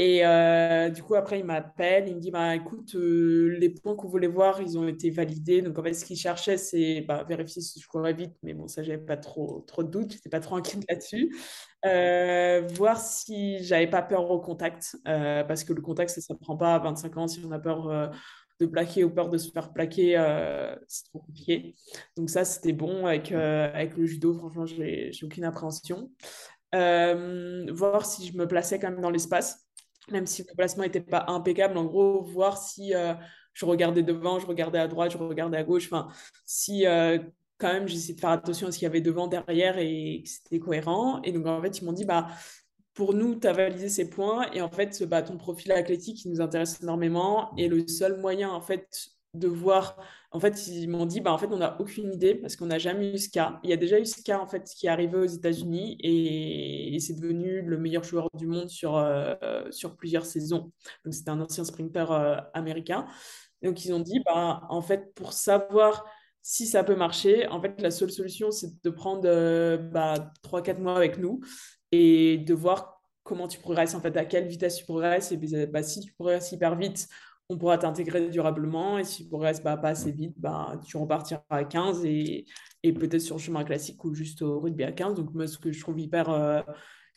[0.00, 4.06] et euh, du coup, après, il m'appelle, il me dit bah, écoute, les points qu'on
[4.06, 5.62] voulait voir, ils ont été validés.
[5.62, 8.36] Donc, en fait, ce qu'il cherchait, c'est bah, vérifier si je courais vite.
[8.44, 11.34] Mais bon, ça, j'avais pas trop, trop de doutes, j'étais pas trop inquiète là-dessus.
[12.76, 16.76] voir si j'avais pas peur au contact, parce que le contact, ça ne prend pas
[16.76, 18.12] à 25 ans si on a peur
[18.60, 21.74] de plaquer ou peur de se faire plaquer, euh, c'est trop compliqué.
[22.16, 24.34] Donc ça, c'était bon avec, euh, avec le judo.
[24.34, 26.10] Franchement, j'ai aucune appréhension.
[26.74, 29.66] Euh, voir si je me plaçais quand même dans l'espace,
[30.10, 31.78] même si le placement n'était pas impeccable.
[31.78, 32.92] En gros, voir si
[33.52, 35.86] je regardais devant, je regardais à droite, je regardais à gauche.
[35.86, 36.08] Enfin,
[36.44, 36.84] si
[37.58, 40.28] quand même j'essayais de faire attention à ce qu'il y avait devant, derrière et que
[40.28, 41.20] c'était cohérent.
[41.22, 42.28] Et donc en fait, ils m'ont dit, bah
[42.98, 46.32] pour nous, tu as validé ces points et en fait, bah, ton profil athlétique, il
[46.32, 49.96] nous intéresse énormément et le seul moyen, en fait, de voir,
[50.32, 52.80] en fait, ils m'ont dit, bah, en fait, on n'a aucune idée parce qu'on n'a
[52.80, 53.60] jamais eu ce cas.
[53.62, 56.98] Il y a déjà eu ce cas, en fait, qui est arrivé aux États-Unis et,
[56.98, 59.36] c'est devenu le meilleur joueur du monde sur, euh,
[59.70, 60.72] sur plusieurs saisons.
[61.04, 63.06] Donc, c'était un ancien sprinter euh, américain.
[63.62, 66.04] Donc, ils ont dit, bah, en fait, pour savoir
[66.42, 70.80] si ça peut marcher, en fait, la seule solution, c'est de prendre euh, bah, 3-4
[70.80, 71.40] mois avec nous
[71.92, 75.32] et de voir comment tu progresses, en fait, à quelle vitesse tu progresses.
[75.32, 77.08] Et bah, si tu progresses hyper vite,
[77.50, 78.98] on pourra t'intégrer durablement.
[78.98, 82.46] Et si tu progresses bah, pas assez vite, bah, tu repartiras à 15 et,
[82.82, 85.14] et peut-être sur le chemin classique ou juste au rugby à 15.
[85.14, 86.62] Donc, moi, ce que je trouve hyper, euh,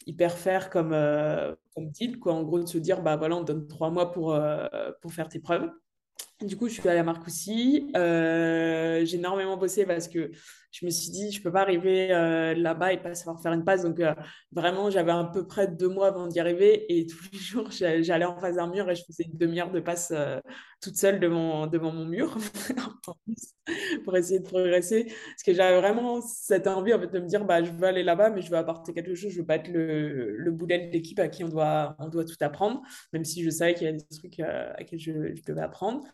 [0.05, 2.33] hyper faire comme, euh, comme deal, quoi.
[2.33, 4.67] En gros, de se dire, bah voilà, on donne trois mois pour, euh,
[5.01, 5.69] pour faire tes preuves.
[6.41, 7.91] Du coup, je suis allée à Marcoussis.
[7.93, 10.31] j'ai énormément bossé parce que
[10.71, 13.65] je me suis dit, je peux pas arriver euh, là-bas et pas savoir faire une
[13.65, 13.83] passe.
[13.83, 14.13] Donc, euh,
[14.51, 16.85] vraiment, j'avais à peu près deux mois avant d'y arriver.
[16.93, 19.81] Et tous les jours, j'allais en face d'un mur et je faisais une demi-heure de
[19.81, 20.39] passe euh,
[20.81, 22.37] toute seule devant, devant mon mur
[24.05, 25.05] pour essayer de progresser.
[25.05, 28.03] Parce que j'avais vraiment cette envie en fait, de me dire, bah, je veux aller
[28.03, 29.31] là-bas, mais je veux apporter quelque chose.
[29.31, 32.23] Je veux pas être le, le boulet de l'équipe à qui on doit, on doit
[32.23, 35.43] tout apprendre, même si je savais qu'il y a des trucs à lesquels je, je,
[35.43, 36.07] devais apprendre.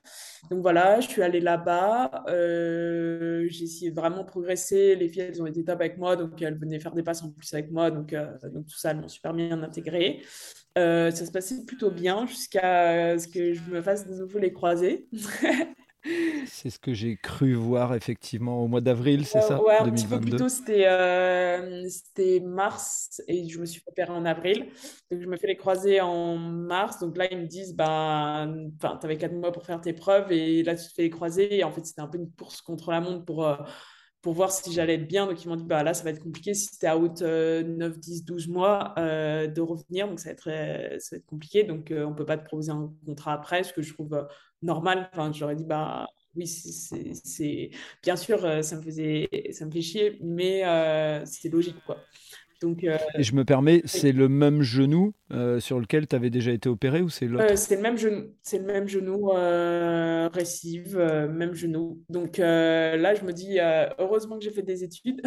[0.50, 2.24] Donc voilà, je suis allée là-bas.
[2.28, 6.58] j'ai essayé de vraiment progresser les filles, elles ont été top avec moi, donc elles
[6.58, 7.92] venaient faire des passes en plus avec moi.
[7.92, 10.22] Donc, euh, donc tout ça, elles m'ont super bien intégré.
[10.76, 15.08] ça se passait plutôt bien jusqu'à ce que je me fasse de nouveau les croisés.
[16.46, 19.62] C'est ce que j'ai cru voir effectivement au mois d'avril, c'est ça?
[19.62, 24.12] Ouais, un petit peu plus tôt, c'était euh, c'était mars et je me suis opérer
[24.12, 24.68] en avril.
[25.12, 27.00] Donc je me fais les croisés en mars.
[27.00, 28.48] Donc là, ils me disent, bah,
[28.80, 31.58] tu avais quatre mois pour faire tes preuves et là, tu te fais les croisés.
[31.58, 33.56] Et en fait, c'était un peu une course contre la montre pour, euh,
[34.22, 35.26] pour voir si j'allais être bien.
[35.28, 38.26] Donc ils m'ont dit, bah là, ça va être compliqué si c'était out 9, 10,
[38.26, 40.08] 12 mois euh, de revenir.
[40.08, 41.64] Donc ça va être, ça va être compliqué.
[41.64, 44.28] Donc on ne peut pas te proposer un contrat après, ce que je trouve
[44.62, 45.10] normal.
[45.14, 47.72] Enfin, j'aurais dit, bah oui, c'est
[48.04, 51.98] bien sûr, euh, ça me faisait, ça me fait chier, mais euh, c'est logique, quoi.
[52.62, 55.14] Donc, euh, Et je me permets, c'est le même genou
[55.60, 58.60] sur lequel tu avais déjà été opéré ou c'est l'autre C'est le même genou, c'est
[58.60, 59.32] le même genou
[60.34, 62.02] récive, même genou.
[62.10, 63.60] Donc là, je me dis,
[64.00, 65.22] heureusement que j'ai fait des études.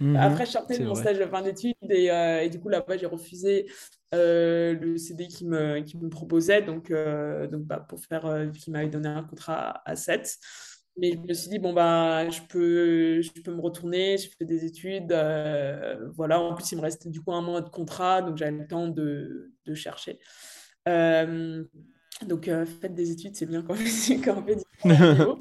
[0.00, 2.96] Mhm, Après, je sortais de mon stage de fin d'études et, et, du coup, là-bas,
[2.96, 3.66] j'ai refusé
[4.12, 8.46] euh, le CD qui me, qui me proposait, donc, euh, donc bah, pour faire, euh,
[8.48, 10.36] qui m'avait donné un contrat à, 7.
[11.00, 14.44] Mais je me suis dit, bon, bah, je peux, je peux me retourner, je fais
[14.44, 15.12] des études.
[16.14, 18.66] voilà, en plus, il me restait du coup un mois de contrat, donc j'avais le
[18.66, 20.18] temps de, de chercher.
[20.86, 23.74] donc, faites des études, c'est bien quand,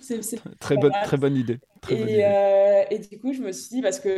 [0.00, 1.58] c'est, c'est, très, bonne, très bonne idée.
[1.90, 2.86] et, idée.
[2.90, 4.08] et, du coup, je me suis dit, parce que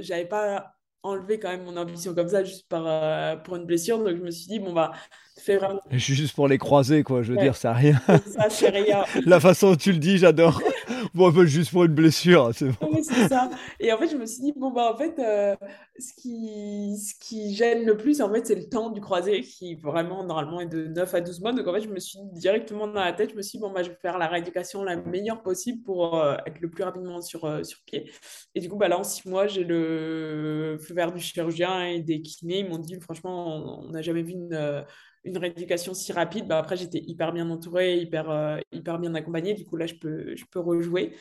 [0.00, 3.98] j'avais pas enlever quand même mon ambition comme ça juste par, euh, pour une blessure.
[3.98, 4.92] Donc je me suis dit, bon, bah,
[5.40, 5.80] fais vraiment.
[5.90, 7.22] Juste pour les croiser, quoi.
[7.22, 8.00] Je veux dire, ça rien.
[8.26, 9.04] Ça, c'est rien.
[9.26, 10.62] La façon dont tu le dis, j'adore.
[11.14, 12.90] bon, peu juste pour une blessure, c'est bon.
[12.92, 13.50] Oui, c'est ça.
[13.78, 15.56] Et en fait, je me suis dit, bon, bah, en fait, euh,
[16.00, 19.74] ce, qui, ce qui gêne le plus, en fait, c'est le temps du croisé qui
[19.76, 21.52] vraiment, normalement, est de 9 à 12 mois.
[21.52, 23.70] Donc en fait, je me suis directement dans la tête, je me suis dit, bon,
[23.72, 27.20] bah, je vais faire la rééducation la meilleure possible pour euh, être le plus rapidement
[27.20, 28.10] sur, sur pied.
[28.54, 32.00] Et du coup, bah, là, en 6 mois, j'ai le feu vert du chirurgien et
[32.00, 32.60] des kinés.
[32.60, 34.84] Ils m'ont dit, franchement, on n'a jamais vu une
[35.24, 39.54] une rééducation si rapide, bah après j'étais hyper bien entourée, hyper, euh, hyper bien accompagnée.
[39.54, 41.14] Du coup là je peux, je peux rejouer.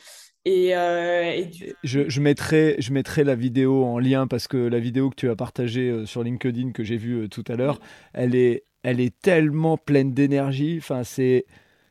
[0.46, 1.44] Et, euh,
[1.84, 5.30] je, je, mettrai, je mettrai la vidéo en lien parce que la vidéo que tu
[5.30, 7.80] as partagée euh, sur LinkedIn que j'ai vue tout à l'heure,
[8.14, 10.78] elle est, elle est tellement pleine d'énergie.
[10.80, 11.46] Enfin c'est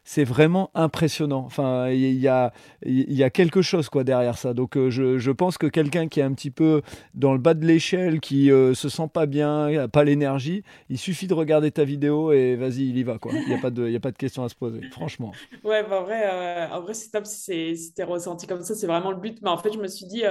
[0.08, 1.44] c'est vraiment impressionnant.
[1.44, 4.54] Enfin, il y a, y a quelque chose quoi derrière ça.
[4.54, 6.80] Donc, euh, je, je, pense que quelqu'un qui est un petit peu
[7.12, 10.96] dans le bas de l'échelle, qui euh, se sent pas bien, n'a pas l'énergie, il
[10.96, 13.18] suffit de regarder ta vidéo et vas-y, il y va.
[13.30, 15.32] Il n'y a, pas de, y a pas de question à se poser, franchement.
[15.62, 18.74] Ouais, bah, en vrai, euh, vrai c'est top si c'était ressenti comme ça.
[18.74, 19.38] C'est vraiment le but.
[19.42, 20.22] Mais en fait, je me suis dit,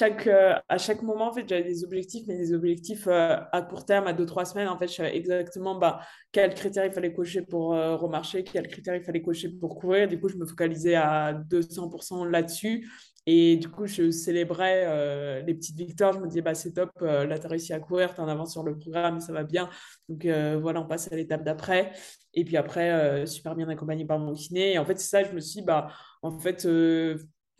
[0.00, 3.84] euh, à chaque moment, en fait, j'avais des objectifs, mais des objectifs euh, à court
[3.84, 4.68] terme, à 2-3 semaines.
[4.68, 8.68] En fait, je savais exactement bah, quels critères il fallait cocher pour euh, remarcher, quels
[8.68, 10.08] critères il fallait cocher pour courir.
[10.08, 12.88] Du coup, je me focalisais à 200% là-dessus.
[13.26, 16.12] Et du coup, je célébrais les petites victoires.
[16.12, 18.50] Je me disais, bah, c'est top, là, tu as réussi à courir, tu en avances
[18.50, 19.70] sur le programme, ça va bien.
[20.08, 20.26] Donc
[20.60, 21.92] voilà, on passe à l'étape d'après.
[22.34, 24.72] Et puis après, super bien accompagné par mon kiné.
[24.72, 26.66] Et en fait, c'est ça, je me suis dit, bah, en fait,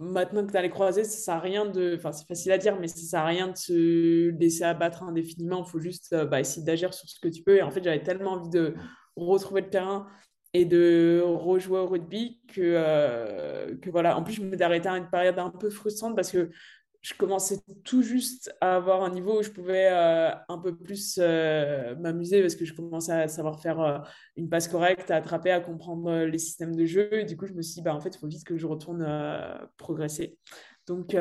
[0.03, 1.95] maintenant que tu as les croisés, ça sert à rien de.
[1.97, 5.65] Enfin, c'est facile à dire, mais ça sert à rien de se laisser abattre indéfiniment.
[5.67, 7.57] Il faut juste euh, bah, essayer d'agir sur ce que tu peux.
[7.57, 8.75] Et en fait, j'avais tellement envie de
[9.17, 10.07] retrouver le terrain
[10.55, 14.17] et de rejouer au rugby que, euh, que voilà.
[14.19, 16.51] En plus, je me suis arrêté à une période un peu frustrante parce que
[17.03, 21.19] je commençais tout juste à avoir un niveau où je pouvais euh, un peu plus
[21.21, 23.99] euh, m'amuser parce que je commençais à savoir faire euh,
[24.37, 27.13] une passe correcte, à attraper, à comprendre les systèmes de jeu.
[27.13, 28.67] Et du coup, je me suis dit, bah, en fait, il faut vite que je
[28.69, 29.05] retourne
[29.77, 30.39] progresser.
[30.87, 31.17] Donc,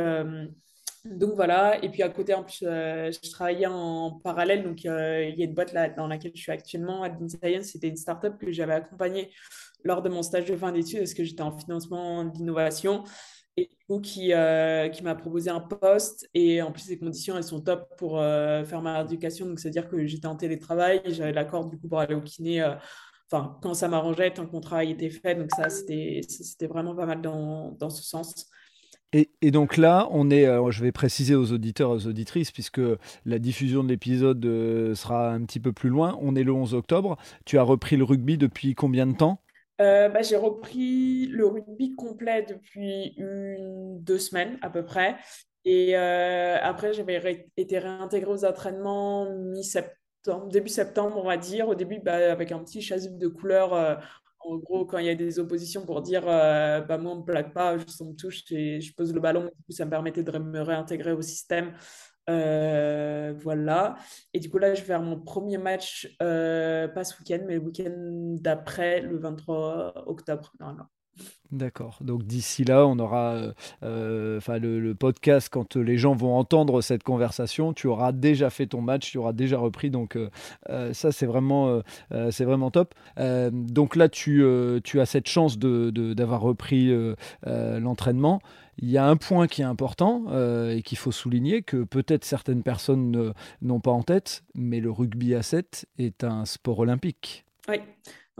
[1.05, 1.83] donc voilà.
[1.83, 4.63] Et puis à côté, en plus, je travaillais en parallèle.
[4.63, 7.65] Donc, il y a une boîte là, dans laquelle je suis actuellement, Admin Science.
[7.65, 9.31] C'était une startup que j'avais accompagnée
[9.83, 13.03] lors de mon stage de fin d'études parce que j'étais en financement d'innovation
[13.57, 16.29] et du coup qui, euh, qui m'a proposé un poste.
[16.33, 19.45] Et en plus les conditions elles sont top pour euh, faire ma rééducation.
[19.45, 22.21] Donc c'est à dire que j'étais en télétravail j'avais l'accord du coup pour aller au
[22.21, 22.75] kiné euh,
[23.31, 25.35] enfin quand ça m'arrangeait tant que mon travail était fait.
[25.35, 28.47] Donc ça c'était vraiment pas mal dans, dans ce sens.
[29.13, 32.79] Et, et, donc là, on est, je vais préciser aux auditeurs et aux auditrices, puisque
[33.25, 34.41] la diffusion de l'épisode
[34.95, 37.17] sera un petit peu plus loin, on est le 11 octobre.
[37.43, 39.41] Tu as repris le rugby depuis combien de temps?
[39.81, 45.17] Euh, bah, j'ai repris le rugby complet depuis une, deux semaines à peu près.
[45.65, 51.67] Et euh, après, j'avais été réintégrée aux entraînements mi-septembre, début septembre, on va dire.
[51.67, 53.73] Au début, bah, avec un petit chasuble de couleur.
[53.73, 53.95] Euh,
[54.39, 57.25] en gros, quand il y a des oppositions pour dire bah, moi, on ne me
[57.25, 59.43] plaque pas, je me touche et je pose le ballon.
[59.43, 61.73] Du coup, ça me permettait de me réintégrer au système.
[62.29, 63.95] Euh, voilà.
[64.33, 67.55] Et du coup, là, je vais faire mon premier match, euh, pas ce week-end, mais
[67.55, 67.93] le week-end
[68.41, 70.87] d'après, le 23 octobre, normalement.
[71.51, 71.97] D'accord.
[71.99, 73.53] Donc d'ici là, on aura,
[73.83, 78.79] euh, le, podcast quand les gens vont entendre cette conversation, tu auras déjà fait ton
[78.79, 79.89] match, tu auras déjà repris.
[79.89, 80.17] Donc
[80.93, 81.81] ça, c'est vraiment,
[82.31, 82.95] c'est vraiment top.
[83.51, 84.45] donc là, tu,
[84.85, 86.89] tu as cette chance de, d'avoir repris
[87.45, 88.41] l'entraînement.
[88.81, 90.25] Il y a un point qui est important
[90.69, 95.35] et qu'il faut souligner que peut-être certaines personnes n'ont pas en tête, mais le rugby
[95.35, 97.45] à 7 est un sport olympique.
[97.69, 97.77] Oui.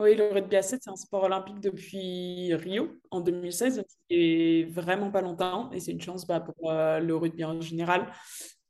[0.02, 5.12] Oui, le rugby à 7, c'est un sport olympique depuis Rio en 2016, et vraiment
[5.12, 5.70] pas longtemps.
[5.72, 8.08] Et c'est une chance bah, pour euh, le rugby en général.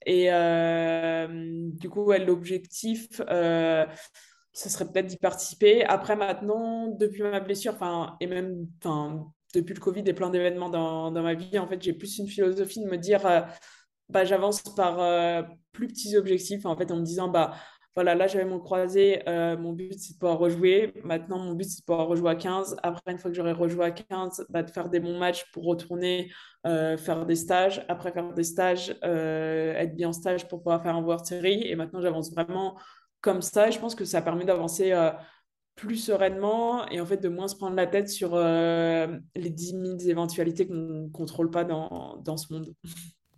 [0.05, 1.27] Et euh,
[1.71, 3.85] du coup, l'objectif, euh,
[4.51, 5.85] ce serait peut-être d'y participer.
[5.85, 7.77] Après, maintenant, depuis ma blessure,
[8.19, 8.67] et même
[9.53, 12.83] depuis le Covid et plein d'événements dans, ma vie, en fait, j'ai plus une philosophie
[12.83, 13.21] de me dire,
[14.09, 17.53] bah, j'avance par plus petits objectifs, en fait, en me disant, bah,
[17.95, 20.93] voilà, là j'avais mon croisé, euh, mon but c'est de pouvoir rejouer.
[21.03, 22.77] Maintenant, mon but c'est de pouvoir rejouer à 15.
[22.83, 25.65] Après, une fois que j'aurai rejoué à 15, bah, de faire des bons matchs pour
[25.65, 26.31] retourner
[26.65, 27.85] euh, faire des stages.
[27.89, 31.67] Après, faire des stages, euh, être bien en stage pour pouvoir faire un World Series.
[31.67, 32.79] Et maintenant, j'avance vraiment
[33.19, 33.69] comme ça.
[33.69, 34.93] Je pense que ça permet d'avancer
[35.75, 39.97] plus sereinement et en fait de moins se prendre la tête sur les 10 000
[40.07, 42.73] éventualités qu'on ne contrôle pas dans, dans ce monde.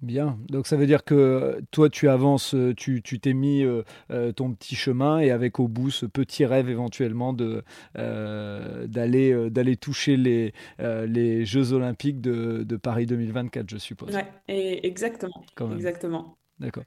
[0.04, 4.34] Bien, donc ça veut dire que toi tu avances, euh, tu t'es mis euh, euh,
[4.34, 7.64] ton petit chemin et avec au bout ce petit rêve éventuellement de
[7.96, 14.14] d'aller d'aller toucher les, les Jeux Olympiques de, de, Paris 2024, je suppose.
[14.14, 15.46] Ouais, et exactement.
[15.74, 16.38] Exactement.
[16.60, 16.84] D'accord.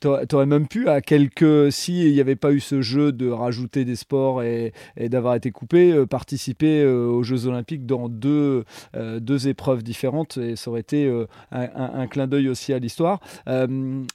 [0.00, 1.72] Tu aurais même pu, à quelques.
[1.72, 5.90] S'il n'y avait pas eu ce jeu de rajouter des sports et, d'avoir été coupé,
[5.90, 10.80] euh, participer euh, aux Jeux Olympiques dans deux, euh, deux épreuves différentes et ça aurait
[10.80, 11.10] été
[11.50, 13.20] un, clin d'œil aussi à l'histoire.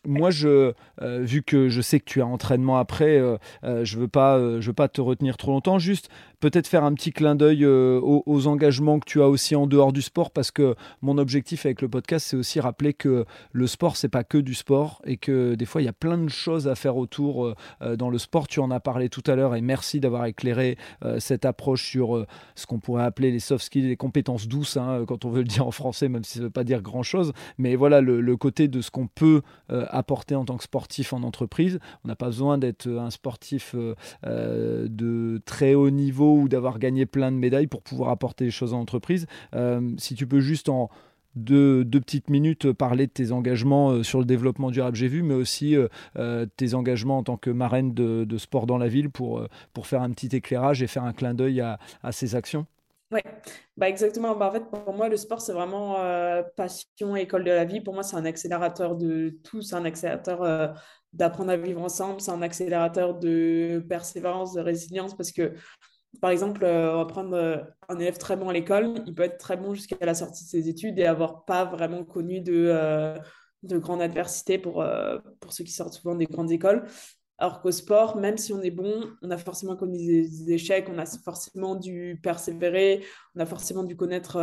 [0.06, 3.22] moi, je, vu que je sais que tu as entraînement après,
[3.64, 5.80] je ne veux, pas, veux pas te retenir trop longtemps.
[5.80, 6.10] Juste
[6.44, 9.94] peut-être faire un petit clin d'œil aux, aux, engagements que tu as aussi en dehors
[9.94, 13.24] du sport parce que mon objectif avec le podcast, c'est aussi rappeler que
[13.54, 16.18] le sport, c'est pas que du sport et que des fois, il y a plein
[16.18, 18.50] de choses à faire autour euh, euh, dans le sport.
[18.50, 22.26] Tu en as parlé tout à l'heure et merci d'avoir éclairé euh, cette approche sur
[22.56, 25.48] ce qu'on pourrait appeler les soft skills, les compétences douces, hein, quand on veut le
[25.48, 27.32] dire en français, même si ça ne veut pas dire grand-chose.
[27.58, 31.80] Mais voilà, le, côté de ce qu'on peut apporter en tant que sportif en entreprise.
[32.04, 33.76] On n'a pas besoin d'être un sportif
[34.26, 38.74] de très haut niveau ou d'avoir gagné plein de médailles pour pouvoir apporter des choses
[38.74, 39.26] en entreprise.
[39.98, 40.90] si tu peux juste en
[41.36, 45.34] deux, petites minutes parler de tes engagements euh, sur le développement durable, j'ai vu, mais
[45.34, 49.48] aussi euh, euh, tes engagements en tant que marraine de, sport dans la ville pour,
[49.74, 51.78] pour faire un petit éclairage et faire un clin d'œil à,
[52.12, 52.66] ces actions
[53.12, 53.20] oui,
[53.78, 54.36] bah exactement.
[54.36, 55.98] Bah en fait, pour moi, le sport, c'est vraiment
[56.56, 57.80] passion, école de la vie.
[57.80, 59.62] Pour moi, c'est un accélérateur de tout.
[59.62, 60.74] C'est un accélérateur
[61.12, 62.22] d'apprendre à vivre ensemble.
[62.22, 65.16] C'est un accélérateur de persévérance, de résilience.
[65.16, 65.54] Parce que
[66.22, 67.58] par exemple, euh, on va prendre euh,
[67.90, 70.50] un élève très bon à l'école, il peut être très bon jusqu'à la sortie de
[70.50, 73.18] ses études et avoir pas vraiment connu de, euh,
[73.64, 74.86] de grande adversité pour,
[75.40, 76.86] pour ceux qui sortent souvent des grandes écoles.
[77.40, 80.98] Alors qu'au sport, même si on est bon, on a forcément connu des, échecs, on
[80.98, 83.04] a forcément dû persévérer,
[83.36, 84.40] on a forcément dû connaître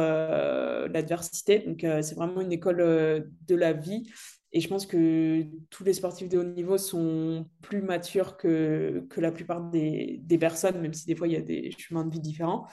[0.92, 1.60] l'adversité.
[1.60, 4.10] Donc, c'est vraiment une école de la vie.
[4.52, 9.20] Et je pense que tous les sportifs de haut niveau sont plus matures que, que
[9.20, 12.10] la plupart des, des, personnes, même si des fois il y a des chemins de
[12.10, 12.66] vie différents.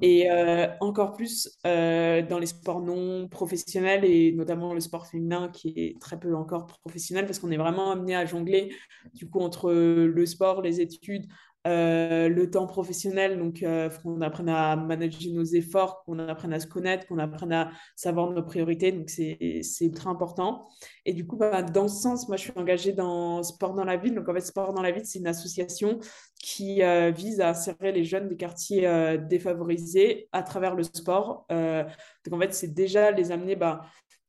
[0.00, 5.50] Et euh, encore plus euh, dans les sports non professionnels et notamment le sport féminin
[5.50, 8.74] qui est très peu encore professionnel parce qu'on est vraiment amené à jongler
[9.12, 11.26] du coup entre le sport, les études,
[11.66, 16.60] euh, le temps professionnel, donc euh, qu'on apprenne à manager nos efforts, qu'on apprenne à
[16.60, 18.92] se connaître, qu'on apprenne à savoir nos priorités.
[18.92, 19.38] Donc, c'est
[19.80, 20.68] ultra important.
[21.06, 23.96] Et du coup, bah, dans ce sens, moi, je suis engagée dans Sport dans la
[23.96, 24.14] ville.
[24.14, 26.00] Donc, en fait, Sport dans la ville, c'est une association
[26.38, 28.86] qui euh, vise à insérer les jeunes des quartiers
[29.28, 31.46] défavorisés à travers le sport.
[31.48, 33.80] donc, en fait, c'est déjà les amener bah,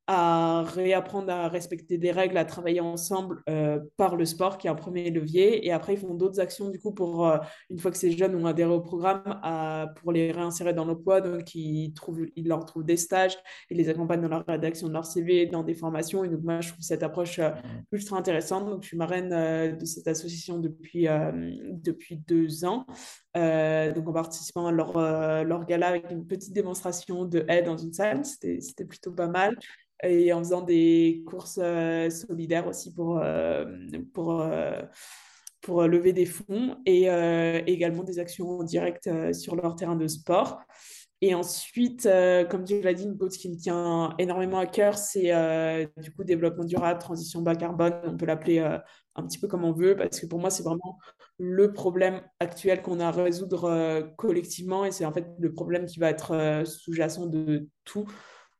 [0.08, 4.70] à réapprendre à respecter des règles, à travailler ensemble euh, par le sport, qui est
[4.70, 5.66] un premier levier.
[5.66, 7.38] Et après, ils font d'autres actions, du coup, pour, euh,
[7.70, 11.22] une fois que ces jeunes ont adhéré au programme, à, pour les réinsérer dans l'emploi.
[11.22, 13.36] Donc, ils, trouvent, ils leur trouvent des stages,
[13.72, 16.24] ils les accompagnent dans la rédaction de leur CV, dans des formations.
[16.24, 17.50] Et donc, moi, je trouve cette approche euh,
[17.92, 18.70] ultra intéressante.
[18.70, 19.30] Donc, je suis marraine
[19.78, 21.08] de cette association depuis,
[21.72, 22.86] depuis deux ans.
[23.36, 24.98] Donc, en participant à leur,
[25.44, 29.58] leur gala avec une petite démonstration de aide dans une salle, c'était plutôt pas mal
[30.04, 33.66] et en faisant des courses euh, solidaires aussi pour, euh,
[34.14, 34.82] pour, euh,
[35.62, 37.08] pour lever des fonds et
[37.66, 40.60] également des actions directes sur leur terrain de sport.
[41.22, 42.08] Et ensuite,
[42.52, 45.32] comme tu l'as dit, une cause qui me tient énormément à cœur, c'est
[45.98, 49.72] du coup développement durable, transition bas carbone, on peut l'appeler un petit peu comme on
[49.72, 51.00] veut, parce que pour moi, c'est vraiment
[51.38, 56.00] le problème actuel qu'on a à résoudre collectivement et c'est en fait le problème qui
[56.00, 58.08] va être sous-jacent de tout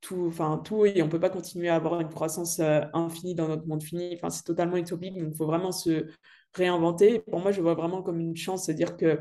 [0.02, 2.60] tout, enfin tout, et on peut pas continuer à avoir une croissance
[2.94, 4.14] infinie dans notre monde fini.
[4.14, 6.06] Enfin, c'est totalement utopique, donc il faut vraiment se
[6.54, 7.22] réinventer.
[7.22, 9.20] Pour moi, je vois vraiment comme une chance, c'est-à-dire que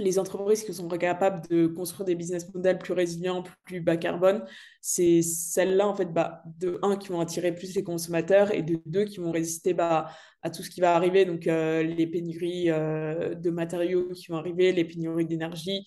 [0.00, 4.44] les entreprises qui sont capables de construire des business models plus résilients, plus bas carbone,
[4.80, 8.80] c'est celles-là, en fait, bah, de un, qui vont attirer plus les consommateurs et de
[8.86, 10.10] deux, qui vont résister bah,
[10.42, 14.36] à tout ce qui va arriver, donc euh, les pénuries euh, de matériaux qui vont
[14.36, 15.84] arriver, les pénuries d'énergie,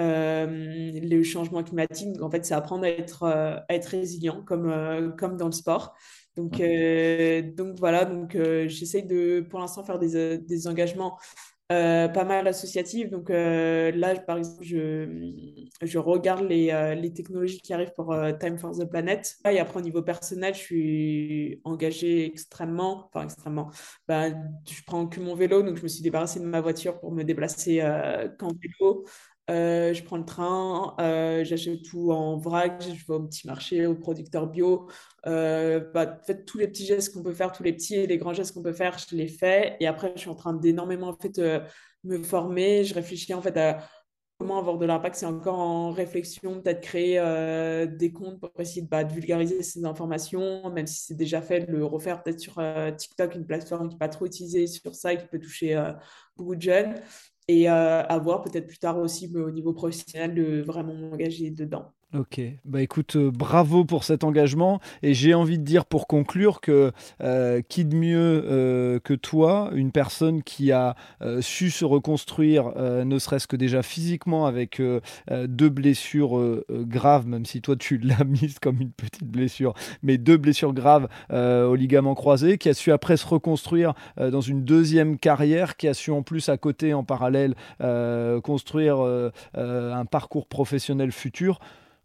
[0.00, 2.12] euh, le changement climatique.
[2.12, 5.94] Donc, en fait, c'est apprendre à être, à être résilient, comme, comme dans le sport.
[6.36, 6.60] Donc,
[7.56, 8.36] donc voilà, donc
[8.66, 11.16] j'essaye de, pour l'instant, faire des, des engagements
[11.74, 13.10] euh, pas mal associative.
[13.10, 18.14] Donc euh, là, par exemple, je, je regarde les, euh, les, technologies qui arrivent pour
[18.38, 19.36] Time for the Planet.
[19.50, 23.70] Et après, au niveau personnel, je suis engagée extrêmement, enfin extrêmement.
[24.08, 27.12] Bah, je prends que mon vélo, donc je me suis débarrassée de ma voiture pour
[27.12, 27.80] me déplacer
[28.38, 29.04] qu'en vélo.
[29.50, 33.86] Euh, je prends le train, euh, j'achète tout en vrac, je vais au petit marché,
[33.86, 34.88] au producteur bio.
[35.26, 38.06] Euh, bah, en fait, tous les petits gestes qu'on peut faire, tous les petits et
[38.06, 39.76] les grands gestes qu'on peut faire, je les fais.
[39.80, 41.38] Et après, je suis en train d'énormément en fait,
[42.04, 42.84] me former.
[42.84, 43.86] Je réfléchis en fait à
[44.38, 45.16] comment avoir de l'impact.
[45.16, 47.20] C'est encore en réflexion, peut-être créer
[47.86, 51.72] des comptes pour essayer bah, de, vulgariser ces informations, même si c'est déjà fait, de
[51.72, 52.62] le refaire peut-être sur
[52.96, 55.78] TikTok, une plateforme qui n'est pas trop utilisée sur ça et qui peut toucher
[56.34, 56.94] beaucoup de jeunes
[57.48, 61.93] et euh, à voir peut-être plus tard aussi au niveau professionnel de vraiment m'engager dedans.
[62.16, 64.78] Ok, bah écoute, euh, bravo pour cet engagement.
[65.02, 69.70] Et j'ai envie de dire pour conclure que euh, qui de mieux euh, que toi,
[69.74, 70.94] une personne qui a
[71.40, 74.80] su se reconstruire, ne serait-ce que déjà physiquement avec
[75.30, 80.36] deux blessures graves, même si toi tu l'as mise comme une petite blessure, mais deux
[80.36, 85.76] blessures graves au ligament croisé, qui a su après se reconstruire dans une deuxième carrière,
[85.76, 87.54] qui a su en plus à côté, en parallèle,
[88.42, 88.98] construire
[89.54, 91.58] un parcours professionnel futur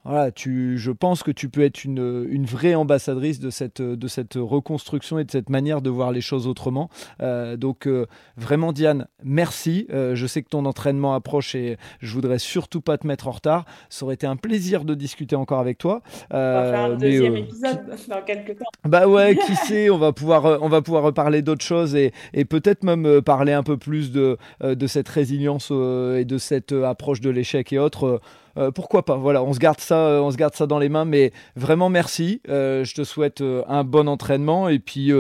[0.05, 4.07] voilà, tu, je pense que tu peux être une, une, vraie ambassadrice de cette, de
[4.07, 6.89] cette reconstruction et de cette manière de voir les choses autrement.
[7.21, 8.05] Euh, donc euh,
[8.37, 9.87] vraiment Diane, merci.
[9.91, 13.31] Euh, je sais que ton entraînement approche et je voudrais surtout pas te mettre en
[13.31, 13.65] retard.
[13.89, 16.01] Ça aurait été un plaisir de discuter encore avec toi.
[16.31, 18.65] on va faire un deuxième épisode dans quelques temps.
[18.87, 22.45] Bah ouais, qui sait, on va pouvoir, on va pouvoir reparler d'autres choses et, et
[22.45, 27.29] peut-être même parler un peu plus de, de cette résilience et de cette approche de
[27.29, 28.21] l'échec et autres.
[28.57, 30.89] Euh, pourquoi pas Voilà, on se garde ça, euh, on se garde ça dans les
[30.89, 31.05] mains.
[31.05, 32.41] Mais vraiment merci.
[32.49, 35.11] Euh, je te souhaite un bon entraînement et puis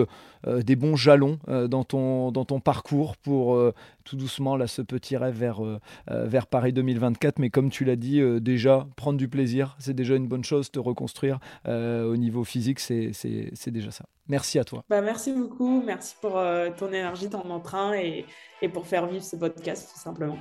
[0.45, 3.59] des bons jalons dans ton dans ton parcours pour
[4.05, 5.61] tout doucement là ce petit rêve vers
[6.07, 7.39] vers Paris 2024.
[7.39, 10.71] Mais comme tu l'as dit, déjà prendre du plaisir, c'est déjà une bonne chose.
[10.71, 14.05] Te reconstruire au niveau physique, c'est déjà ça.
[14.27, 14.83] Merci à toi.
[14.89, 15.81] Bah, merci beaucoup.
[15.85, 16.39] Merci pour
[16.77, 18.25] ton énergie, ton entrain et,
[18.61, 20.37] et pour faire vivre ce podcast tout simplement.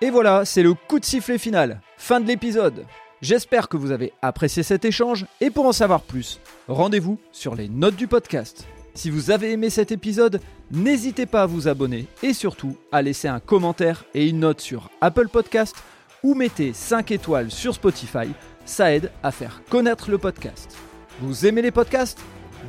[0.00, 1.80] Et voilà, c'est le coup de sifflet final.
[1.96, 2.84] Fin de l'épisode.
[3.22, 7.68] J'espère que vous avez apprécié cet échange et pour en savoir plus, rendez-vous sur les
[7.68, 8.66] notes du podcast.
[8.94, 10.40] Si vous avez aimé cet épisode,
[10.70, 14.90] n'hésitez pas à vous abonner et surtout à laisser un commentaire et une note sur
[15.00, 15.74] Apple Podcast
[16.22, 18.28] ou mettez 5 étoiles sur Spotify,
[18.64, 20.76] ça aide à faire connaître le podcast.
[21.20, 22.20] Vous aimez les podcasts?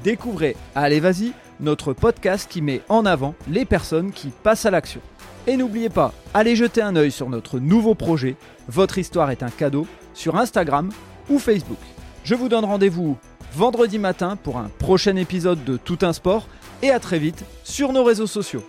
[0.04, 5.02] Découvrez Allez Vas-y, notre podcast qui met en avant les personnes qui passent à l'action.
[5.48, 8.36] Et n'oubliez pas, allez jeter un œil sur notre nouveau projet,
[8.68, 9.86] Votre histoire est un cadeau,
[10.16, 10.90] sur Instagram
[11.30, 11.78] ou Facebook.
[12.24, 13.16] Je vous donne rendez-vous
[13.54, 16.48] vendredi matin pour un prochain épisode de Tout un sport
[16.82, 18.64] et à très vite sur nos réseaux sociaux.